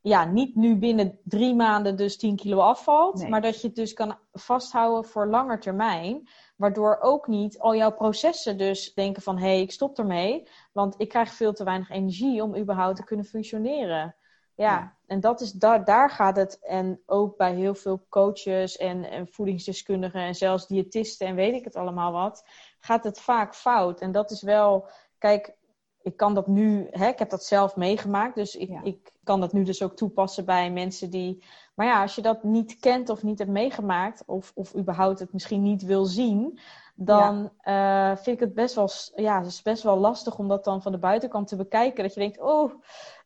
[0.00, 3.92] ja, niet nu binnen drie maanden dus 10 kilo afvalt, maar dat je het dus
[3.92, 6.28] kan vasthouden voor langer termijn.
[6.56, 10.94] Waardoor ook niet al jouw processen dus denken van hé, hey, ik stop ermee, want
[10.98, 14.14] ik krijg veel te weinig energie om überhaupt te kunnen functioneren.
[14.58, 16.58] Ja, en dat is, daar, daar gaat het.
[16.58, 21.64] En ook bij heel veel coaches en, en voedingsdeskundigen en zelfs diëtisten en weet ik
[21.64, 22.44] het allemaal wat,
[22.78, 24.00] gaat het vaak fout.
[24.00, 25.56] En dat is wel, kijk,
[26.02, 29.52] ik kan dat nu, hè, ik heb dat zelf meegemaakt, dus ik, ik kan dat
[29.52, 31.44] nu dus ook toepassen bij mensen die.
[31.74, 35.32] Maar ja, als je dat niet kent of niet hebt meegemaakt, of, of überhaupt het
[35.32, 36.58] misschien niet wil zien,
[36.94, 38.10] dan ja.
[38.10, 40.82] uh, vind ik het best wel, ja, het is best wel lastig om dat dan
[40.82, 42.02] van de buitenkant te bekijken.
[42.02, 42.72] Dat je denkt, oh,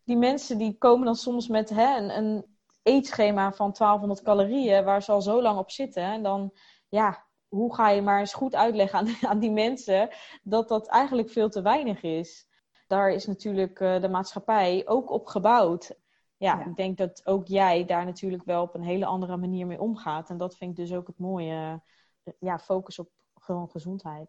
[0.04, 2.46] die mensen die komen dan soms met hè, een, een
[2.82, 6.02] eetschema van 1200 calorieën, waar ze al zo lang op zitten.
[6.02, 6.52] En dan,
[6.88, 10.08] ja, hoe ga je maar eens goed uitleggen aan, aan die mensen
[10.42, 12.50] dat dat eigenlijk veel te weinig is?
[12.92, 15.94] daar is natuurlijk uh, de maatschappij ook op gebouwd.
[16.36, 19.80] Ja, ik denk dat ook jij daar natuurlijk wel op een hele andere manier mee
[19.80, 20.30] omgaat.
[20.30, 21.82] En dat vind ik dus ook het mooie.
[22.24, 24.28] Uh, ja, focus op gewoon gezondheid.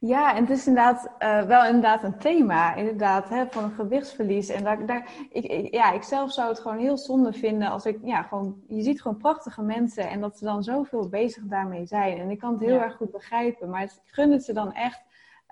[0.00, 4.48] Ja, en het is inderdaad uh, wel inderdaad een thema, inderdaad, hè, van een gewichtsverlies.
[4.48, 7.86] En daar, daar, ik, ik, ja, ik zelf zou het gewoon heel zonde vinden als
[7.86, 11.86] ik, ja, gewoon, je ziet gewoon prachtige mensen en dat ze dan zoveel bezig daarmee
[11.86, 12.18] zijn.
[12.18, 12.82] En ik kan het heel ja.
[12.82, 15.02] erg goed begrijpen, maar ik gun het ze dan echt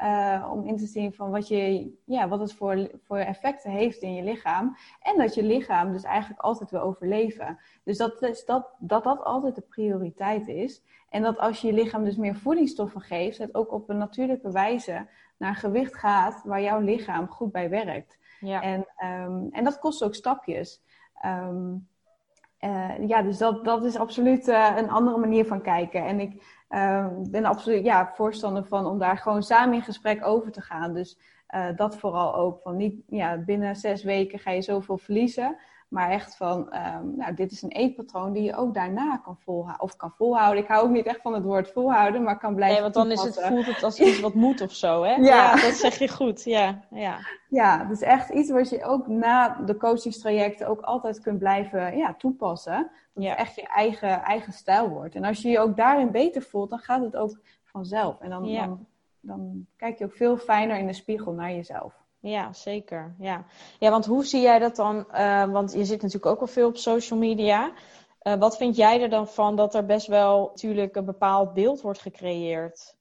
[0.02, 4.02] uh, om in te zien van wat, je, ja, wat het voor, voor effecten heeft
[4.02, 4.76] in je lichaam.
[5.02, 7.58] En dat je lichaam dus eigenlijk altijd wil overleven.
[7.84, 10.82] Dus dat, is dat, dat dat altijd de prioriteit is.
[11.08, 14.50] En dat als je je lichaam dus meer voedingsstoffen geeft, het ook op een natuurlijke
[14.50, 15.06] wijze
[15.36, 18.18] naar gewicht gaat waar jouw lichaam goed bij werkt.
[18.40, 18.62] Ja.
[18.62, 20.82] En, um, en dat kost ook stapjes.
[21.24, 21.88] Um,
[22.60, 26.06] uh, ja, dus dat, dat is absoluut uh, een andere manier van kijken.
[26.06, 30.52] En ik, uh, ben absoluut ja, voorstander van om daar gewoon samen in gesprek over
[30.52, 30.94] te gaan.
[30.94, 31.18] Dus
[31.54, 32.60] uh, dat vooral ook.
[32.62, 35.56] Van niet ja, binnen zes weken ga je zoveel verliezen.
[35.88, 39.82] Maar echt van, um, nou, dit is een eetpatroon die je ook daarna kan volhouden.
[39.82, 40.62] Of kan volhouden.
[40.62, 42.82] Ik hou ook niet echt van het woord volhouden, maar kan blijven.
[42.82, 45.14] Nee, want dan is het, voelt het als iets wat moet of zo, hè?
[45.22, 45.22] Ja.
[45.22, 45.52] ja.
[45.52, 46.44] dat zeg je goed.
[46.44, 47.18] Ja, ja.
[47.48, 52.14] ja, dus echt iets wat je ook na de coachingstrajecten ook altijd kunt blijven ja,
[52.14, 52.90] toepassen.
[53.14, 53.30] Dat ja.
[53.30, 55.14] het echt je eigen, eigen stijl wordt.
[55.14, 58.20] En als je je ook daarin beter voelt, dan gaat het ook vanzelf.
[58.20, 58.66] En dan, ja.
[58.66, 58.86] dan
[59.20, 61.94] dan kijk je ook veel fijner in de spiegel naar jezelf.
[62.20, 63.14] Ja, zeker.
[63.18, 63.44] Ja,
[63.78, 65.06] ja want hoe zie jij dat dan?
[65.12, 67.70] Uh, want je zit natuurlijk ook wel veel op social media.
[68.22, 71.80] Uh, wat vind jij er dan van dat er best wel natuurlijk een bepaald beeld
[71.80, 72.96] wordt gecreëerd?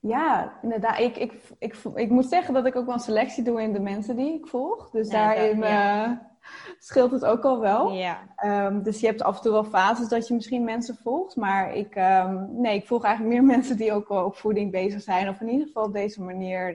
[0.00, 0.98] Ja, inderdaad.
[0.98, 3.80] Ik, ik, ik, ik, moet zeggen dat ik ook wel een selectie doe in de
[3.80, 4.90] mensen die ik volg.
[4.90, 6.06] Dus ja, daarin dat, ja.
[6.06, 6.16] uh,
[6.78, 7.92] scheelt het ook al wel.
[7.92, 8.18] Ja.
[8.44, 11.36] Um, dus je hebt af en toe wel fases dat je misschien mensen volgt.
[11.36, 15.02] Maar ik, um, nee, ik volg eigenlijk meer mensen die ook wel op voeding bezig
[15.02, 15.28] zijn.
[15.28, 16.74] Of in ieder geval op deze manier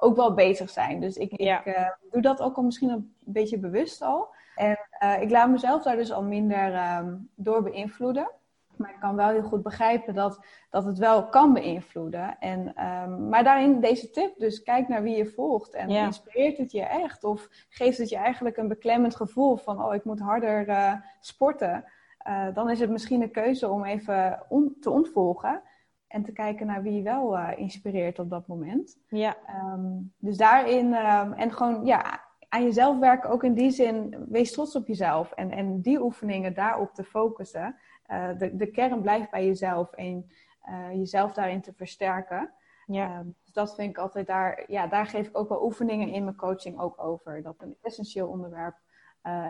[0.00, 1.00] ook wel bezig zijn.
[1.00, 1.64] Dus ik, ja.
[1.64, 4.28] ik uh, doe dat ook al misschien een beetje bewust al.
[4.54, 4.78] En
[5.20, 8.30] ik laat mezelf daar dus al minder um, door beïnvloeden.
[8.76, 12.38] Maar ik kan wel heel goed begrijpen dat, dat het wel kan beïnvloeden.
[12.38, 15.74] En, um, maar daarin deze tip, dus kijk naar wie je volgt.
[15.74, 16.04] En ja.
[16.04, 17.24] inspireert het je echt?
[17.24, 21.84] Of geeft het je eigenlijk een beklemmend gevoel van, oh, ik moet harder uh, sporten?
[22.28, 25.62] Uh, dan is het misschien een keuze om even on te ontvolgen.
[26.08, 28.98] En te kijken naar wie je wel uh, inspireert op dat moment.
[29.08, 29.36] Ja.
[29.74, 34.52] Um, dus daarin, um, en gewoon, ja, aan jezelf werken ook in die zin, wees
[34.52, 35.32] trots op jezelf.
[35.32, 37.76] En, en die oefeningen daarop te focussen.
[38.10, 40.30] Uh, de, de kern blijft bij jezelf en
[40.68, 42.52] uh, jezelf daarin te versterken.
[42.86, 43.18] Ja.
[43.18, 46.24] Um, dus dat vind ik altijd daar, ja, daar geef ik ook wel oefeningen in
[46.24, 47.42] mijn coaching ook over.
[47.42, 48.76] Dat een essentieel onderwerp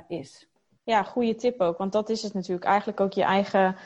[0.09, 0.51] is.
[0.83, 1.79] Ja, goede tip ook.
[1.79, 3.77] Want dat is het natuurlijk eigenlijk ook je eigen,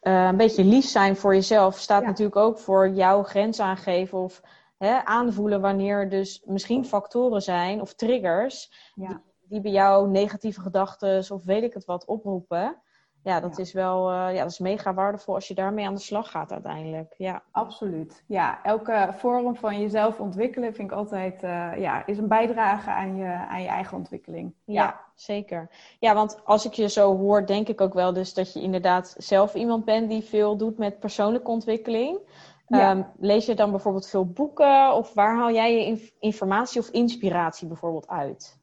[0.00, 1.78] een beetje lief zijn voor jezelf.
[1.78, 2.08] Staat ja.
[2.08, 4.42] natuurlijk ook voor jouw grens aangeven of
[4.78, 9.08] hè, aanvoelen wanneer dus misschien factoren zijn of triggers ja.
[9.08, 12.82] die, die, bij jou negatieve gedachten of weet ik het wat oproepen.
[13.22, 13.62] Ja, dat Ja.
[13.62, 16.52] is wel uh, ja, dat is mega waardevol als je daarmee aan de slag gaat
[16.52, 17.14] uiteindelijk.
[17.16, 18.24] Ja, Absoluut.
[18.26, 23.16] Ja, elke vorm van jezelf ontwikkelen vind ik altijd uh, ja, is een bijdrage aan
[23.16, 24.54] je, aan je eigen ontwikkeling.
[24.64, 25.70] ja, zeker.
[25.98, 29.14] Ja, want als ik je zo hoor, denk ik ook wel dus dat je inderdaad
[29.18, 32.18] zelf iemand bent die veel doet met persoonlijke ontwikkeling.
[32.66, 32.90] Ja.
[32.90, 36.88] Um, lees je dan bijvoorbeeld veel boeken of waar haal jij je inf- informatie of
[36.88, 38.59] inspiratie bijvoorbeeld uit?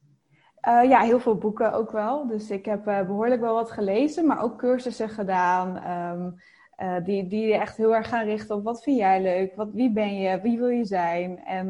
[0.68, 2.26] Uh, ja, heel veel boeken ook wel.
[2.26, 5.90] Dus ik heb uh, behoorlijk wel wat gelezen, maar ook cursussen gedaan.
[5.90, 6.40] Um,
[6.78, 9.56] uh, die, die echt heel erg gaan richten op wat vind jij leuk?
[9.56, 10.40] Wat, wie ben je?
[10.40, 11.44] Wie wil je zijn?
[11.44, 11.66] En,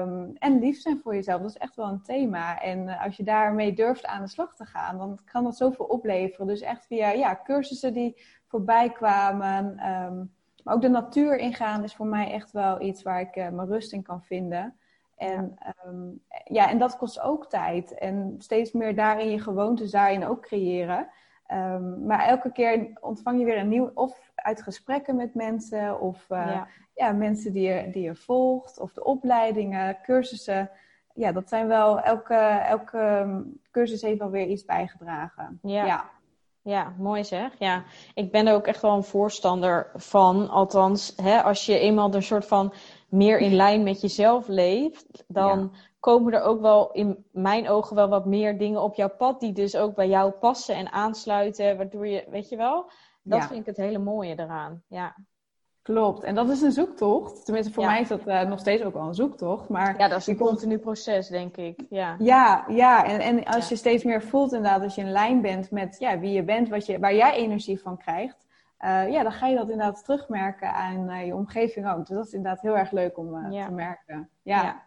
[0.00, 1.40] um, en lief zijn voor jezelf.
[1.40, 2.60] Dat is echt wel een thema.
[2.60, 6.46] En als je daarmee durft aan de slag te gaan, dan kan dat zoveel opleveren.
[6.46, 9.90] Dus echt via ja, cursussen die voorbij kwamen.
[9.90, 13.68] Um, maar ook de natuur ingaan is voor mij echt wel iets waar ik mijn
[13.68, 14.74] rust in kan vinden.
[15.16, 15.74] En, ja.
[15.86, 17.94] Um, ja, en dat kost ook tijd.
[17.94, 21.08] En steeds meer daarin je gewoontes daarin ook creëren.
[21.52, 23.90] Um, maar elke keer ontvang je weer een nieuw...
[23.94, 26.00] Of uit gesprekken met mensen.
[26.00, 26.68] Of uh, ja.
[26.94, 27.12] ja.
[27.12, 28.80] mensen die je, die je volgt.
[28.80, 30.70] Of de opleidingen, cursussen.
[31.14, 32.00] Ja, dat zijn wel...
[32.00, 32.34] Elke,
[32.68, 33.26] elke
[33.70, 35.58] cursus heeft wel weer iets bijgedragen.
[35.62, 35.84] Ja.
[35.84, 36.14] ja.
[36.66, 37.58] Ja, mooi zeg.
[37.58, 37.82] Ja,
[38.14, 40.48] ik ben er ook echt wel een voorstander van.
[40.48, 42.72] Althans, hè, als je eenmaal een soort van
[43.08, 45.78] meer in lijn met jezelf leeft, dan ja.
[46.00, 49.52] komen er ook wel in mijn ogen wel wat meer dingen op jouw pad die
[49.52, 52.90] dus ook bij jou passen en aansluiten, waardoor je, weet je wel,
[53.22, 53.46] dat ja.
[53.46, 54.82] vind ik het hele mooie eraan.
[54.88, 55.16] Ja.
[55.86, 57.44] Klopt, en dat is een zoektocht.
[57.44, 57.88] Tenminste, voor ja.
[57.88, 59.68] mij is dat uh, nog steeds ook wel een zoektocht.
[59.68, 61.80] Maar ja, dat is een continu proces, denk ik.
[61.90, 63.04] Ja, ja, ja.
[63.04, 66.18] En, en als je steeds meer voelt inderdaad, als je in lijn bent met ja,
[66.18, 68.45] wie je bent, wat je, waar jij energie van krijgt,
[68.84, 72.06] uh, ja, dan ga je dat inderdaad terugmerken aan uh, je omgeving ook.
[72.06, 73.66] Dus dat is inderdaad heel erg leuk om uh, ja.
[73.66, 74.28] te merken.
[74.42, 74.62] Ja.
[74.62, 74.84] ja.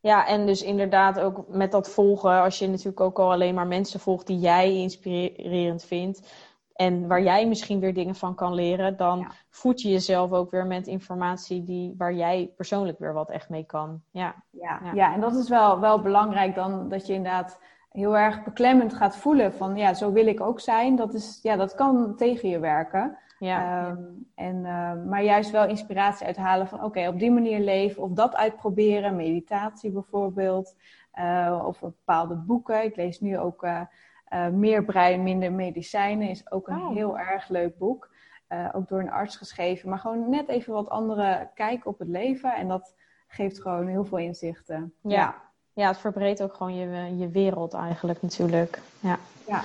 [0.00, 3.66] Ja, en dus inderdaad ook met dat volgen, als je natuurlijk ook al alleen maar
[3.66, 6.32] mensen volgt die jij inspirerend vindt
[6.78, 9.30] en waar jij misschien weer dingen van kan leren, dan ja.
[9.50, 13.64] voed je jezelf ook weer met informatie die, waar jij persoonlijk weer wat echt mee
[13.64, 14.02] kan.
[14.10, 14.92] Ja, ja, ja.
[14.92, 17.58] ja en dat is wel, wel belangrijk dan dat je inderdaad
[17.90, 20.96] heel erg beklemmend gaat voelen van ja, zo wil ik ook zijn.
[20.96, 23.18] Dat, is, ja, dat kan tegen je werken.
[23.38, 23.88] Ja.
[23.88, 28.02] Um, en, uh, maar juist wel inspiratie uithalen van oké, okay, op die manier leven
[28.02, 29.16] of dat uitproberen.
[29.16, 30.76] Meditatie bijvoorbeeld.
[31.14, 32.84] Uh, of bepaalde boeken.
[32.84, 33.80] Ik lees nu ook uh,
[34.52, 36.28] Meer brein, minder medicijnen.
[36.28, 36.94] Is ook een oh.
[36.94, 38.10] heel erg leuk boek.
[38.72, 39.88] ook door een arts geschreven.
[39.88, 42.54] Maar gewoon net even wat andere kijk op het leven.
[42.54, 42.94] En dat
[43.26, 44.94] geeft gewoon heel veel inzichten.
[45.02, 45.10] Ja.
[45.10, 45.34] ja.
[45.78, 48.80] Ja, het verbreedt ook gewoon je, je wereld eigenlijk natuurlijk.
[49.00, 49.18] Ja.
[49.46, 49.62] ja.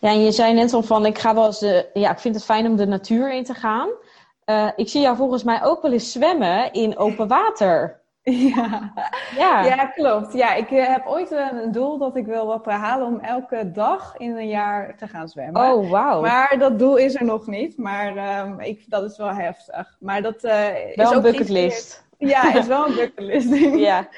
[0.00, 2.34] Ja, en je zei net al van, ik ga wel eens de, ja, ik vind
[2.34, 3.88] het fijn om de natuur in te gaan.
[4.46, 7.98] Uh, ik zie jou volgens mij ook wel eens zwemmen in open water.
[8.22, 8.92] Ja,
[9.36, 9.64] ja.
[9.64, 10.32] ja klopt.
[10.32, 14.14] Ja, ik uh, heb ooit een doel dat ik wil wat halen om elke dag
[14.16, 15.62] in een jaar te gaan zwemmen.
[15.62, 16.20] Oh, wauw.
[16.20, 17.76] Maar dat doel is er nog niet.
[17.76, 19.96] Maar um, ik, dat is wel heftig.
[20.00, 20.52] Maar dat uh,
[20.94, 22.08] wel is een bucketlist.
[22.28, 23.80] Ja, is wel een bucketlist ding.
[23.80, 24.08] ja.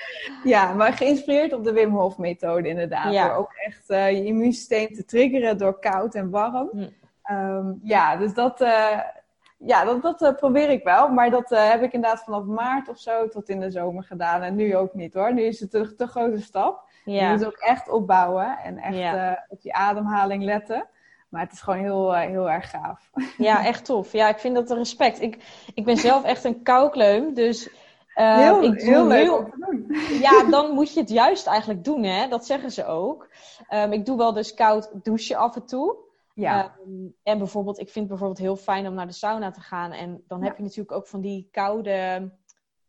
[0.45, 3.13] ja, maar geïnspireerd op de Wim Hof methode inderdaad.
[3.13, 3.29] Ja.
[3.29, 6.71] Door ook echt uh, je immuunsysteem te triggeren door koud en warm.
[6.73, 6.89] Hm.
[7.35, 8.61] Um, ja, dus dat...
[8.61, 8.99] Uh,
[9.65, 11.09] ja, dat, dat eh, probeer ik wel.
[11.09, 14.43] Maar dat eh, heb ik inderdaad vanaf maart of zo tot in de zomer gedaan.
[14.43, 15.35] En nu ook niet hoor.
[15.35, 16.91] Nu is het een te grote stap.
[17.05, 20.89] Je moet ook echt opbouwen en echt eh, op je ademhaling letten.
[21.29, 23.11] Maar het is gewoon heel, heel erg gaaf.
[23.39, 24.13] Ja, echt tof.
[24.13, 25.21] Ja, ik vind dat een respect.
[25.21, 25.39] Ik,
[25.75, 27.71] ik ben zelf echt een koukleum, dus...
[28.15, 29.51] heel, ik heel leuk heel...
[29.59, 29.87] doen.
[30.21, 32.29] Ja, dan moet je het juist eigenlijk doen, hè.
[32.29, 33.29] Dat zeggen ze ook.
[33.75, 35.97] Um, ik doe wel dus koud douchen af en toe.
[36.35, 36.65] Ja.
[36.65, 39.93] Ehm, en bijvoorbeeld, ik vind het bijvoorbeeld heel fijn om naar de sauna te gaan.
[39.93, 42.31] En dan heb je natuurlijk ook van die koude,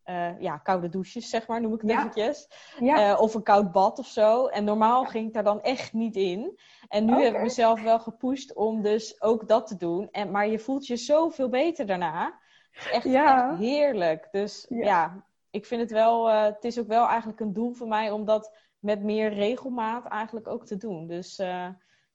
[0.04, 1.98] uh, ja, koude douches, zeg maar, noem ik het ja.
[1.98, 2.48] eventjes.
[2.80, 3.10] Ja.
[3.10, 4.46] Uh, of een koud bad of zo.
[4.46, 6.58] En normaal ging ik daar dan echt niet in.
[6.88, 10.08] En nu heb ik mezelf wel gepusht om dus ook dat te doen.
[10.10, 12.42] En, maar je voelt je zoveel beter daarna.
[12.74, 14.28] Is echt, echt heerlijk.
[14.30, 15.24] Dus ja.
[15.50, 18.24] ik vind het wel, uh, het is ook wel eigenlijk een doel voor mij om
[18.24, 21.06] dat met meer regelmaat eigenlijk ook te doen.
[21.06, 21.42] Dus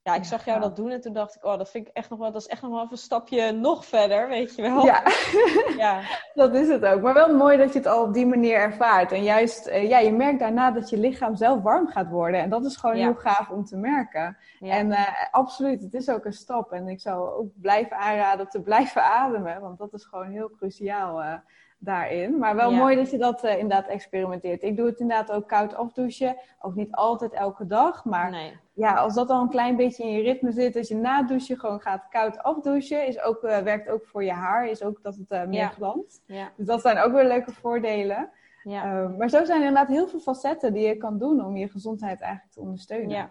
[0.02, 2.10] ja, ik zag jou dat doen en toen dacht ik, oh, dat vind ik echt
[2.10, 4.84] nog wel, dat is echt nog wel een stapje nog verder, weet je wel.
[4.84, 5.02] Ja,
[5.76, 6.02] ja.
[6.34, 7.00] dat is het ook.
[7.00, 9.12] Maar wel mooi dat je het al op die manier ervaart.
[9.12, 12.40] En juist, uh, ja, je merkt daarna dat je lichaam zelf warm gaat worden.
[12.40, 14.36] En dat is gewoon heel gaaf om te merken.
[14.60, 16.72] En uh, absoluut, het is ook een stap.
[16.72, 21.22] En ik zou ook blijven aanraden te blijven ademen, want dat is gewoon heel cruciaal.
[21.22, 21.34] Uh,
[21.82, 22.38] daarin.
[22.38, 24.62] Maar wel mooi dat je dat uh, inderdaad experimenteert.
[24.62, 26.36] Ik doe het inderdaad ook koud afdouchen.
[26.60, 28.04] Ook niet altijd elke dag.
[28.04, 28.52] Maar nee.
[28.72, 30.76] ja, als dat al een klein beetje in je ritme zit.
[30.76, 33.06] Als je na douchen gewoon gaat koud afdouchen.
[33.06, 34.68] Is ook, uh, werkt ook voor je haar.
[34.68, 35.68] Is ook dat het uh, meer ja.
[35.68, 36.22] glanst.
[36.56, 38.30] Dus dat zijn ook weer leuke voordelen.
[38.64, 41.68] Ehm, maar zo zijn er inderdaad heel veel facetten die je kan doen om je
[41.68, 43.30] gezondheid eigenlijk te ondersteunen.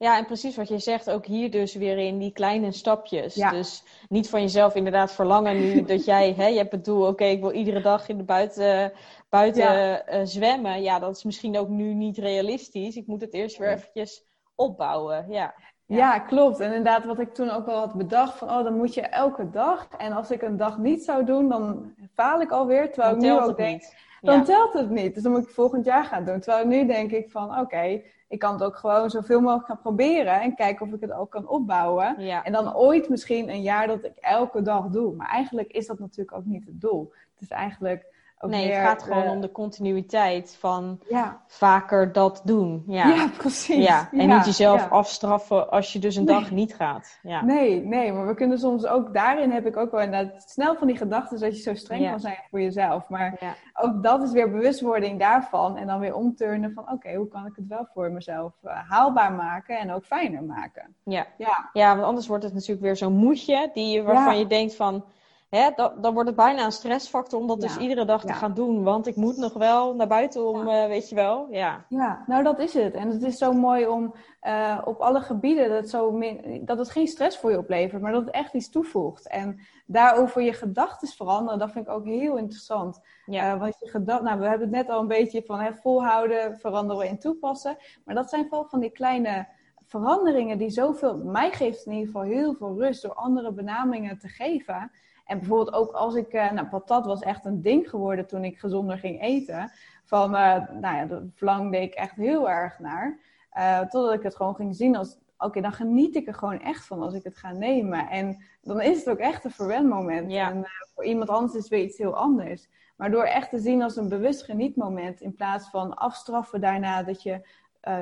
[0.00, 0.10] Ja.
[0.10, 3.34] Ja, en precies wat je zegt, ook hier dus weer in die kleine stapjes.
[3.34, 7.24] Dus niet van jezelf inderdaad verlangen nu dat jij, hè, je hebt het doel, oké,
[7.24, 8.92] ik wil iedere dag in de buiten,
[9.28, 10.82] buiten uh, zwemmen.
[10.82, 12.96] Ja, dat is misschien ook nu niet realistisch.
[12.96, 15.54] Ik moet het eerst weer eventjes opbouwen, ja.
[15.86, 15.96] Ja.
[15.96, 16.18] ja.
[16.18, 16.60] klopt.
[16.60, 19.50] En inderdaad, wat ik toen ook al had bedacht, van oh, dan moet je elke
[19.50, 19.88] dag.
[19.98, 22.92] En als ik een dag niet zou doen, dan faal ik alweer.
[22.92, 23.82] Terwijl ik nu ook denk,
[24.20, 25.14] dan telt het niet.
[25.14, 26.40] Dus dan moet ik volgend jaar gaan doen.
[26.40, 30.40] Terwijl nu denk ik van, oké, ik kan het ook gewoon zoveel mogelijk gaan proberen
[30.40, 32.16] en kijken of ik het ook kan opbouwen.
[32.16, 35.14] En dan ooit misschien een jaar dat ik elke dag doe.
[35.14, 37.12] Maar eigenlijk is dat natuurlijk ook niet het doel.
[37.32, 38.06] Het is eigenlijk
[38.48, 41.00] nee, het gaat gewoon om de continuïteit van
[41.46, 42.84] vaker dat doen.
[42.86, 43.86] Ja, ja precies.
[43.86, 44.08] Ja.
[44.12, 47.18] En niet jezelf afstraffen als je dus een dag niet gaat.
[47.22, 47.44] Ja.
[47.44, 50.86] Nee, nee, maar we kunnen soms ook, daarin heb ik ook wel inderdaad snel van
[50.86, 53.08] die gedachten dat je zo streng kan zijn voor jezelf.
[53.08, 57.46] Maar ook dat is weer bewustwording daarvan en dan weer omturnen van oké, hoe kan
[57.46, 60.94] ik het wel voor mezelf uh, haalbaar maken en ook fijner maken.
[61.04, 61.26] Ja.
[61.36, 61.70] Ja.
[61.72, 65.04] ja, want anders wordt het natuurlijk weer zo'n moedje die, waarvan je denkt van
[65.50, 68.54] hè, dan, dan wordt het bijna een stressfactor om dat dus iedere dag te gaan
[68.54, 68.82] doen.
[68.82, 71.46] Want ik moet nog wel naar buiten om, uh, weet je wel.
[71.50, 71.84] Ja.
[71.88, 72.94] ja, nou dat is het.
[72.94, 76.20] En het is zo mooi om uh, op alle gebieden dat, zo
[76.60, 79.28] dat het geen stress voor je oplevert, maar dat het echt iets toevoegt.
[79.28, 83.00] En daarover je gedachten veranderen, dat vind ik ook heel interessant.
[83.26, 83.54] Ja.
[83.54, 86.58] Uh, want je gedacht, nou, we hebben het net al een beetje van hè, volhouden,
[86.58, 87.76] veranderen en toepassen.
[88.04, 89.46] Maar dat zijn vooral van die kleine
[89.90, 94.28] veranderingen die zoveel, mij geeft in ieder geval heel veel rust door andere benamingen te
[94.28, 94.90] geven.
[95.30, 98.58] En bijvoorbeeld ook als ik, uh, nou patat was echt een ding geworden toen ik
[98.58, 99.70] gezonder ging eten.
[100.04, 103.18] Van, uh, nou ja, daar verlangde ik echt heel erg naar.
[103.58, 106.86] Uh, totdat ik het gewoon ging zien als, oké, dan geniet ik er gewoon echt
[106.86, 108.08] van als ik het ga nemen.
[108.08, 110.30] En dan is het ook echt een verwendmoment.
[110.30, 110.50] Ja.
[110.50, 112.68] En voor iemand anders is het weer iets heel anders.
[112.96, 117.22] Maar door echt te zien als een bewust genietmoment, in plaats van afstraffen daarna dat
[117.22, 117.46] je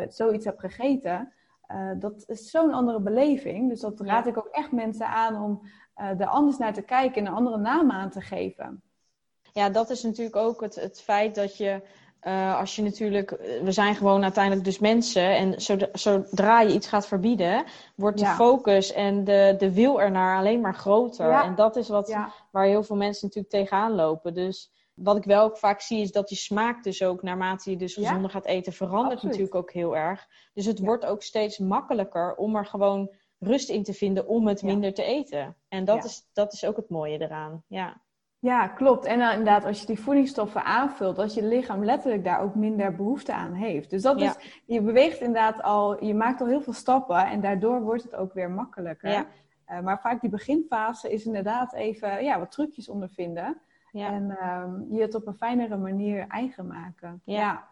[0.09, 1.33] zoiets hebt gegeten,
[1.99, 3.69] dat is zo'n andere beleving.
[3.69, 5.62] Dus dat raad ik ook echt mensen aan om
[5.99, 8.83] er anders naar te kijken en een andere naam aan te geven.
[9.53, 11.83] Ja, dat is natuurlijk ook het, het feit dat je,
[12.23, 16.75] uh, als je natuurlijk, eh, we zijn gewoon uiteindelijk dus mensen en zodra, zodra je
[16.75, 17.65] iets gaat verbieden,
[17.97, 21.31] wordt de focus en de, de wil ernaar alleen maar groter.
[21.31, 22.17] En dat is wat,
[22.51, 24.35] waar heel veel mensen natuurlijk tegenaan lopen.
[24.35, 27.77] Dus wat ik wel ook vaak zie is dat die smaak dus ook naarmate je
[27.77, 30.27] dus gezonder gaat eten verandert natuurlijk ook heel erg.
[30.55, 34.62] Dus het wordt ook steeds makkelijker om er gewoon rust in te vinden om het
[34.62, 35.57] minder te eten.
[35.68, 37.62] En dat, is, dat is ook het mooie eraan.
[37.66, 38.01] Ja.
[38.40, 39.05] Ja, klopt.
[39.05, 42.94] En dan inderdaad, als je die voedingsstoffen aanvult, dat je lichaam letterlijk daar ook minder
[42.94, 43.90] behoefte aan heeft.
[43.90, 47.83] Dus dat is, je beweegt inderdaad al, je maakt al heel veel stappen en daardoor
[47.83, 49.10] wordt het ook weer makkelijker.
[49.10, 49.27] Ja.
[49.69, 53.60] Uh, maar vaak die beginfase is inderdaad even ja, wat trucjes ondervinden.
[53.92, 54.13] Ja.
[54.13, 57.23] En um, je het op een fijnere manier eigen maken.
[57.25, 57.69] ja.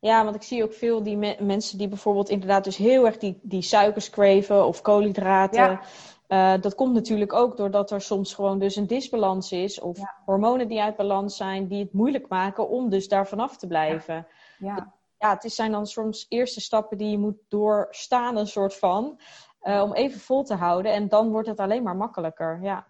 [0.00, 3.38] Ja, want ik zie ook veel die mensen die bijvoorbeeld inderdaad dus heel erg die,
[3.42, 5.60] die suikers craven of koolhydraten.
[5.60, 5.80] Ja.
[6.28, 10.68] Uh, dat komt natuurlijk ook doordat er soms gewoon dus een disbalans is of hormonen
[10.68, 14.26] die uit balans zijn, die het moeilijk maken om dus daar vanaf te blijven.
[14.58, 15.38] Ja, ja.
[15.40, 19.20] het zijn dan soms eerste stappen die je moet doorstaan, een soort van,
[19.62, 20.92] uh, om even vol te houden.
[20.92, 22.58] En dan wordt het alleen maar makkelijker.
[22.62, 22.86] Ja.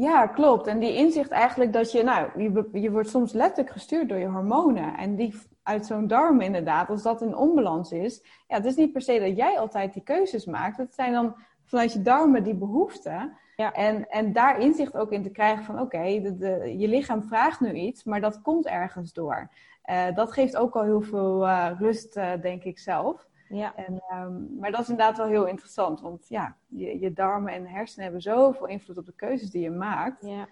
[0.00, 0.66] Ja, klopt.
[0.66, 4.26] En die inzicht eigenlijk dat je, nou, je, je wordt soms letterlijk gestuurd door je
[4.26, 4.96] hormonen.
[4.96, 8.92] En die uit zo'n darm inderdaad, als dat in onbalans is, ja, het is niet
[8.92, 10.76] per se dat jij altijd die keuzes maakt.
[10.76, 11.34] Het zijn dan
[11.64, 13.36] vanuit je darmen die behoeften.
[13.56, 13.72] Ja.
[13.72, 18.04] En, en daar inzicht ook in te krijgen van oké, je lichaam vraagt nu iets,
[18.04, 19.50] maar dat komt ergens door.
[19.90, 23.28] Uh, dat geeft ook al heel veel uh, rust, uh, denk ik zelf.
[23.52, 23.74] Ja.
[23.76, 27.66] En, um, maar dat is inderdaad wel heel interessant, want ja, je, je darmen en
[27.66, 30.26] hersenen hebben zoveel invloed op de keuzes die je maakt.
[30.26, 30.48] Ja.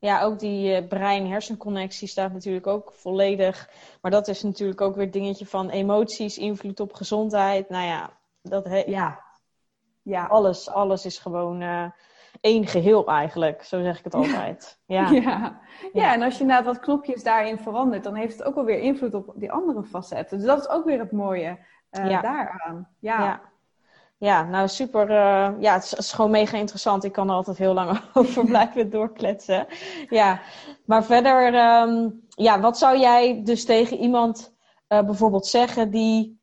[0.00, 3.70] Ja, ook die brein-hersenconnectie staat natuurlijk ook volledig.
[4.00, 7.68] Maar dat is natuurlijk ook weer het dingetje van emoties, invloed op gezondheid.
[7.68, 8.10] Nou ja,
[8.42, 9.24] dat ja.
[10.02, 10.26] ja.
[10.26, 11.90] Alles, alles is gewoon uh,
[12.40, 13.62] één geheel eigenlijk.
[13.62, 14.80] Zo zeg ik het altijd.
[14.86, 15.10] Ja.
[15.10, 15.60] Ja.
[15.92, 16.12] ja.
[16.12, 19.14] en als je inderdaad wat knopjes daarin verandert, dan heeft het ook wel weer invloed
[19.14, 20.38] op die andere facetten.
[20.38, 21.58] Dus dat is ook weer het mooie
[21.90, 22.88] uh, daaraan.
[22.98, 23.40] ja.
[24.18, 25.10] Ja, nou super.
[25.10, 27.04] Uh, ja, het is, gewoon mega interessant.
[27.04, 29.66] Ik kan er altijd heel lang over blijven doorkletsen.
[30.08, 30.40] Ja,
[30.84, 34.54] maar verder, um, ja, wat zou jij dus tegen iemand
[34.88, 36.40] uh, bijvoorbeeld zeggen die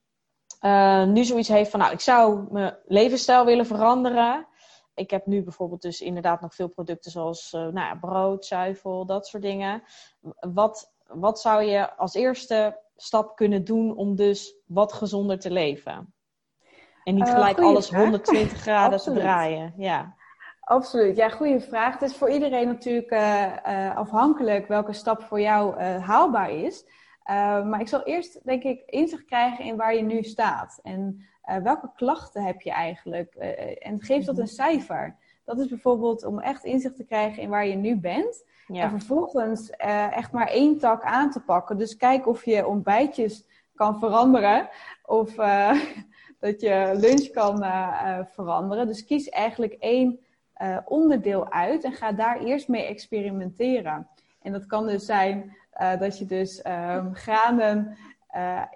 [0.62, 4.48] uh, nu zoiets heeft van, nou, ik zou mijn levensstijl willen veranderen.
[4.96, 9.28] Ik heb nu bijvoorbeeld dus inderdaad nog veel producten zoals nou ja, brood, zuivel, dat
[9.28, 9.84] soort dingen.
[10.40, 16.14] Wat, wat zou je als eerste stap kunnen doen om dus wat gezonder te leven?
[17.04, 19.74] En niet eh, gelijk alles 120 graden te draaien.
[19.78, 20.16] Ja.
[20.60, 21.16] Absoluut.
[21.16, 21.94] Ja, goede vraag.
[22.00, 26.86] Het is voor iedereen natuurlijk uh, afhankelijk welke stap voor jou haalbaar is.
[27.64, 30.80] maar ik zal eerst, denk ik, inzicht krijgen in waar je nu staat.
[30.84, 31.26] En
[31.64, 33.34] welke klachten heb je eigenlijk?
[33.80, 35.16] en geef dat een cijfer.
[35.44, 38.44] Dat is bijvoorbeeld om echt inzicht te krijgen in waar je nu bent.
[38.68, 38.84] Ja.
[38.84, 39.70] En vervolgens
[40.12, 41.78] echt maar één tak aan te pakken.
[41.78, 44.70] Dus kijk of je ontbijtjes kan veranderen.
[45.06, 45.36] Of
[46.40, 47.58] dat je lunch kan
[48.30, 48.88] veranderen.
[48.88, 50.20] Dus kies eigenlijk één
[50.86, 54.08] onderdeel uit en ga daar eerst mee experimenteren.
[54.42, 55.56] En dat kan dus zijn
[56.00, 57.98] dat je dus um, granen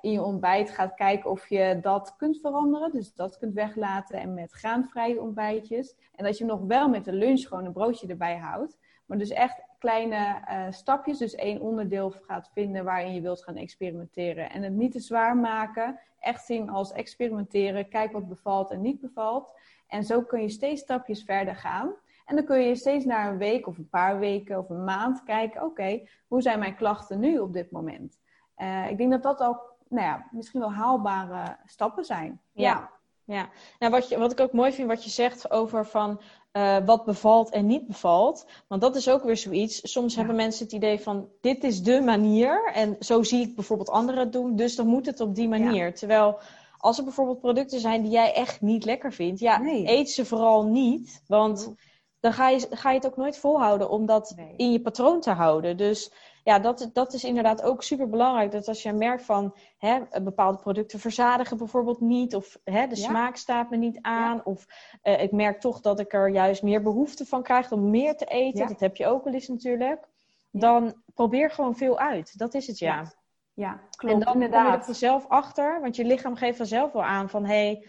[0.02, 2.92] in je ontbijt gaat kijken of je dat kunt veranderen.
[2.92, 5.96] Dus dat kunt weglaten en met graanvrije ontbijtjes.
[6.16, 8.78] En dat je nog wel met de lunch gewoon een broodje erbij houdt.
[9.06, 14.50] Maar dus echt kleine stapjes, dus één onderdeel gaat vinden waarin je wilt gaan experimenteren.
[14.50, 17.90] En het niet te zwaar maken echt zien als experimenteren.
[17.90, 19.54] Kijk wat bevalt en niet bevalt.
[19.88, 21.94] En zo kun je steeds stapjes verder gaan.
[22.26, 25.24] En dan kun je steeds na een week of een paar weken of een maand
[25.24, 28.20] kijken: oké, hoe zijn mijn klachten nu op dit moment?
[28.62, 32.42] Uh, ik denk dat dat ook nou ja, misschien wel haalbare stappen zijn.
[32.52, 32.90] Ja,
[33.24, 33.50] ja.
[33.80, 36.22] Nou, wat, je, wat ik ook mooi vind wat je zegt over van
[36.54, 38.46] uh, wat bevalt en niet bevalt.
[38.68, 39.92] Want dat is ook weer zoiets.
[39.92, 42.72] Soms hebben mensen het idee van dit is de manier.
[42.74, 44.56] En zo zie ik bijvoorbeeld anderen het doen.
[44.56, 45.96] Dus dan moet het op die manier.
[45.96, 46.40] Terwijl
[46.78, 49.40] als er bijvoorbeeld producten zijn die jij echt niet lekker vindt.
[49.40, 51.24] Ja, eet ze vooral niet.
[51.28, 51.74] Want
[52.20, 55.32] dan ga je, ga je het ook nooit volhouden om dat in je patroon te
[55.32, 55.78] houden.
[55.78, 56.12] Dus
[56.50, 58.52] ja, dat, dat is inderdaad ook super belangrijk.
[58.52, 63.36] Dat als je merkt van hè, bepaalde producten verzadigen bijvoorbeeld niet, of hè, de smaak
[63.36, 64.66] staat me niet aan, of
[65.04, 68.26] uh, ik merk toch dat ik er juist meer behoefte van krijg om meer te
[68.26, 68.68] eten.
[68.68, 70.08] Dat heb je ook wel eens natuurlijk.
[70.52, 72.38] Dan probeer gewoon veel uit.
[72.38, 73.12] Dat is het ja.
[73.54, 74.14] Ja, klopt.
[74.14, 74.62] En dan inderdaad.
[74.62, 77.82] kom je er vanzelf achter, want je lichaam geeft vanzelf wel aan van hé,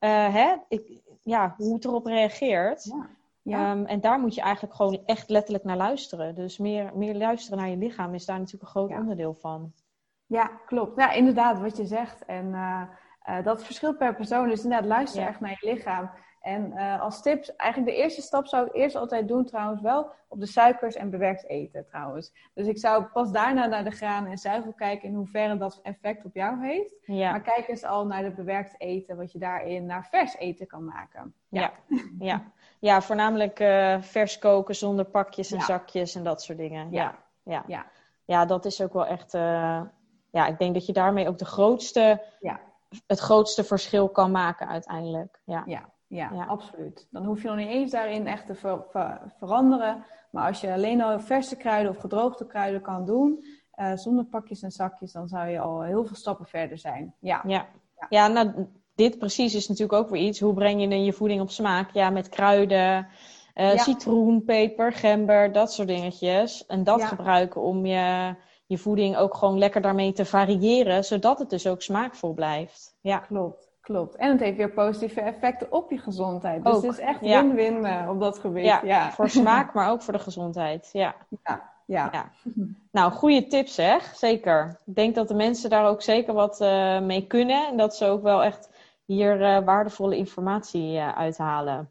[0.00, 2.84] hey, uh, hè, ik, ja, hoe het erop reageert.
[2.84, 3.08] Ja.
[3.44, 3.70] Ja.
[3.70, 6.34] Um, en daar moet je eigenlijk gewoon echt letterlijk naar luisteren.
[6.34, 9.72] Dus meer, meer luisteren naar je lichaam is daar natuurlijk een groot onderdeel van.
[10.26, 10.96] Ja, klopt.
[10.96, 12.24] Ja, inderdaad, wat je zegt.
[12.24, 12.82] En uh,
[13.28, 14.48] uh, dat verschilt per persoon.
[14.48, 16.10] Dus inderdaad, luister echt naar je lichaam.
[16.40, 20.12] En uh, als tips, eigenlijk de eerste stap zou ik eerst altijd doen trouwens wel
[20.28, 22.32] op de suikers en bewerkt eten trouwens.
[22.54, 26.24] Dus ik zou pas daarna naar de graan en zuivel kijken in hoeverre dat effect
[26.24, 26.94] op jou heeft.
[27.02, 27.30] Ja.
[27.30, 30.84] Maar kijk eens al naar de bewerkt eten, wat je daarin naar vers eten kan
[30.84, 31.34] maken.
[31.48, 31.98] Ja, ja.
[32.18, 32.42] ja.
[33.00, 36.90] voornamelijk uh, vers koken zonder pakjes en zakjes en dat soort dingen.
[36.90, 37.64] Ja, ja.
[37.66, 37.86] ja.
[38.24, 38.44] ja.
[38.44, 39.82] dat is ook wel echt, uh,
[40.30, 42.60] ja, ik denk dat je daarmee ook de grootste, ja.
[43.06, 45.40] het grootste verschil kan maken uiteindelijk.
[45.44, 45.62] Ja.
[45.66, 45.92] ja.
[46.06, 47.08] Ja, absoluut.
[47.10, 48.84] Dan hoef je nog niet eens daarin echt te ver
[49.38, 50.04] veranderen.
[50.30, 53.44] Maar als je alleen al verse kruiden of gedroogde kruiden kan doen,
[53.76, 57.14] uh, zonder pakjes en zakjes, dan zou je al heel veel stappen verder zijn.
[57.18, 57.66] Ja, ja.
[57.96, 58.06] ja.
[58.08, 60.40] ja nou, dit precies is natuurlijk ook weer iets.
[60.40, 61.90] Hoe breng je je voeding op smaak?
[61.92, 63.06] Ja, met kruiden,
[63.54, 66.66] uh, citroen, peper, gember, dat soort dingetjes.
[66.66, 68.34] En dat gebruiken om je,
[68.66, 72.96] je voeding ook gewoon lekker daarmee te variëren, zodat het dus ook smaakvol blijft.
[73.00, 73.72] Ja, klopt.
[73.80, 74.16] Klopt.
[74.16, 76.64] En het heeft weer positieve effecten op je gezondheid.
[76.64, 78.02] Dus het is echt win-win ja.
[78.02, 78.64] Eh, op dat gebied.
[78.64, 80.88] Ja, ja, voor smaak, maar ook voor de gezondheid.
[80.92, 81.14] Ja.
[81.44, 81.72] ja.
[81.86, 82.08] Ja.
[82.12, 82.30] ja.
[82.90, 84.14] Nou, goede tips zeg.
[84.16, 84.80] Zeker.
[84.84, 87.68] Ik denk dat de mensen daar ook zeker wat uh, mee kunnen.
[87.68, 88.68] En dat ze ook wel echt
[89.04, 91.90] hier uh, waardevolle informatie uh, uithalen.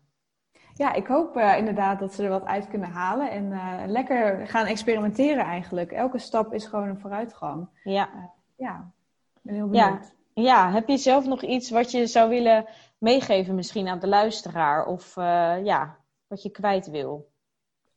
[0.74, 3.51] ja, ik hoop uh, inderdaad dat ze er wat uit kunnen halen en
[3.91, 5.91] lekker gaan experimenteren eigenlijk.
[5.91, 7.70] Elke stap is gewoon een vooruitgang.
[7.84, 8.09] Ja.
[8.57, 8.91] Ja,
[9.34, 10.14] ik ben heel benieuwd.
[10.34, 10.43] Ja.
[10.43, 12.66] ja, heb je zelf nog iets wat je zou willen
[12.97, 14.86] meegeven misschien aan de luisteraar?
[14.86, 15.16] Of
[15.64, 15.97] ja,
[16.28, 17.32] wat je kwijt wil?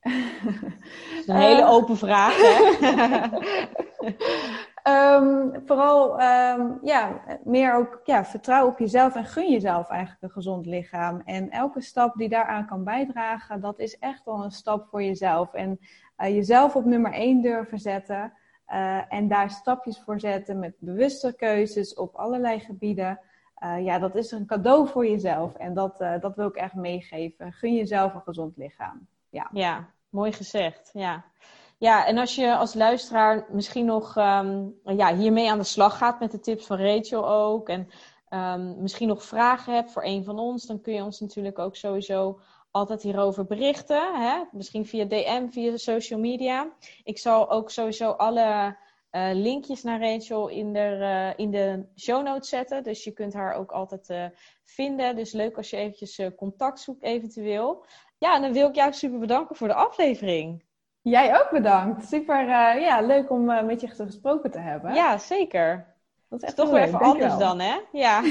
[1.27, 3.29] een hele open vraag, hè?
[4.89, 10.31] um, vooral um, ja, meer ook ja, vertrouw op jezelf en gun jezelf eigenlijk een
[10.31, 11.23] gezond lichaam.
[11.25, 15.55] En elke stap die daaraan kan bijdragen, dat is echt wel een stap voor jezelf.
[15.55, 15.79] En
[16.19, 18.33] uh, jezelf op nummer één durven zetten.
[18.69, 23.21] Uh, en daar stapjes voor zetten met bewuste keuzes op allerlei gebieden.
[23.65, 25.55] Uh, ja, dat is een cadeau voor jezelf.
[25.55, 27.53] En dat, dat wil ik echt meegeven.
[27.53, 29.07] Gun jezelf een gezond lichaam.
[29.29, 30.91] Ja, ja mooi gezegd.
[30.93, 31.25] Ja.
[31.79, 36.21] Ja, en als je als luisteraar misschien nog um, ja, hiermee aan de slag gaat
[36.21, 37.69] met de tips van Rachel ook.
[37.69, 37.89] En
[38.31, 41.77] um, misschien nog vragen hebt voor een van ons, dan kun je ons natuurlijk ook
[41.77, 44.15] sowieso altijd hierover berichten.
[44.15, 44.43] Hè?
[44.53, 46.73] Misschien via DM, via social media.
[47.05, 48.77] Ik zal ook sowieso alle
[49.11, 52.83] uh, linkjes naar Rachel in de, uh, in de show notes zetten.
[52.83, 54.25] Dus je kunt haar ook altijd uh,
[54.65, 55.17] vinden.
[55.17, 57.85] Dus leuk als je eventjes contact zoekt eventueel.
[58.19, 60.66] Ja, en dan wil ik jou super bedanken voor de aflevering.
[61.11, 62.09] Jij ook bedankt.
[62.09, 64.95] Super uh, ja, leuk om uh, met je gesproken te hebben.
[64.95, 65.95] Ja, zeker.
[66.29, 67.75] Dat is echt toch weer even anders dan, hè?
[67.93, 68.23] Ja.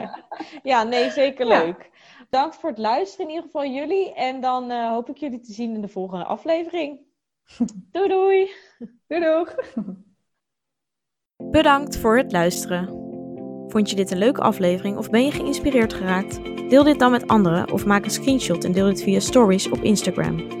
[0.72, 1.58] ja, nee, zeker ja.
[1.58, 1.90] leuk.
[2.30, 4.14] Bedankt voor het luisteren in ieder geval jullie.
[4.14, 7.00] En dan uh, hoop ik jullie te zien in de volgende aflevering.
[7.92, 8.50] doei doei.
[9.06, 9.54] Doei doeg.
[11.58, 12.86] Bedankt voor het luisteren.
[13.68, 16.44] Vond je dit een leuke aflevering of ben je geïnspireerd geraakt?
[16.68, 19.78] Deel dit dan met anderen of maak een screenshot en deel dit via stories op
[19.78, 20.60] Instagram.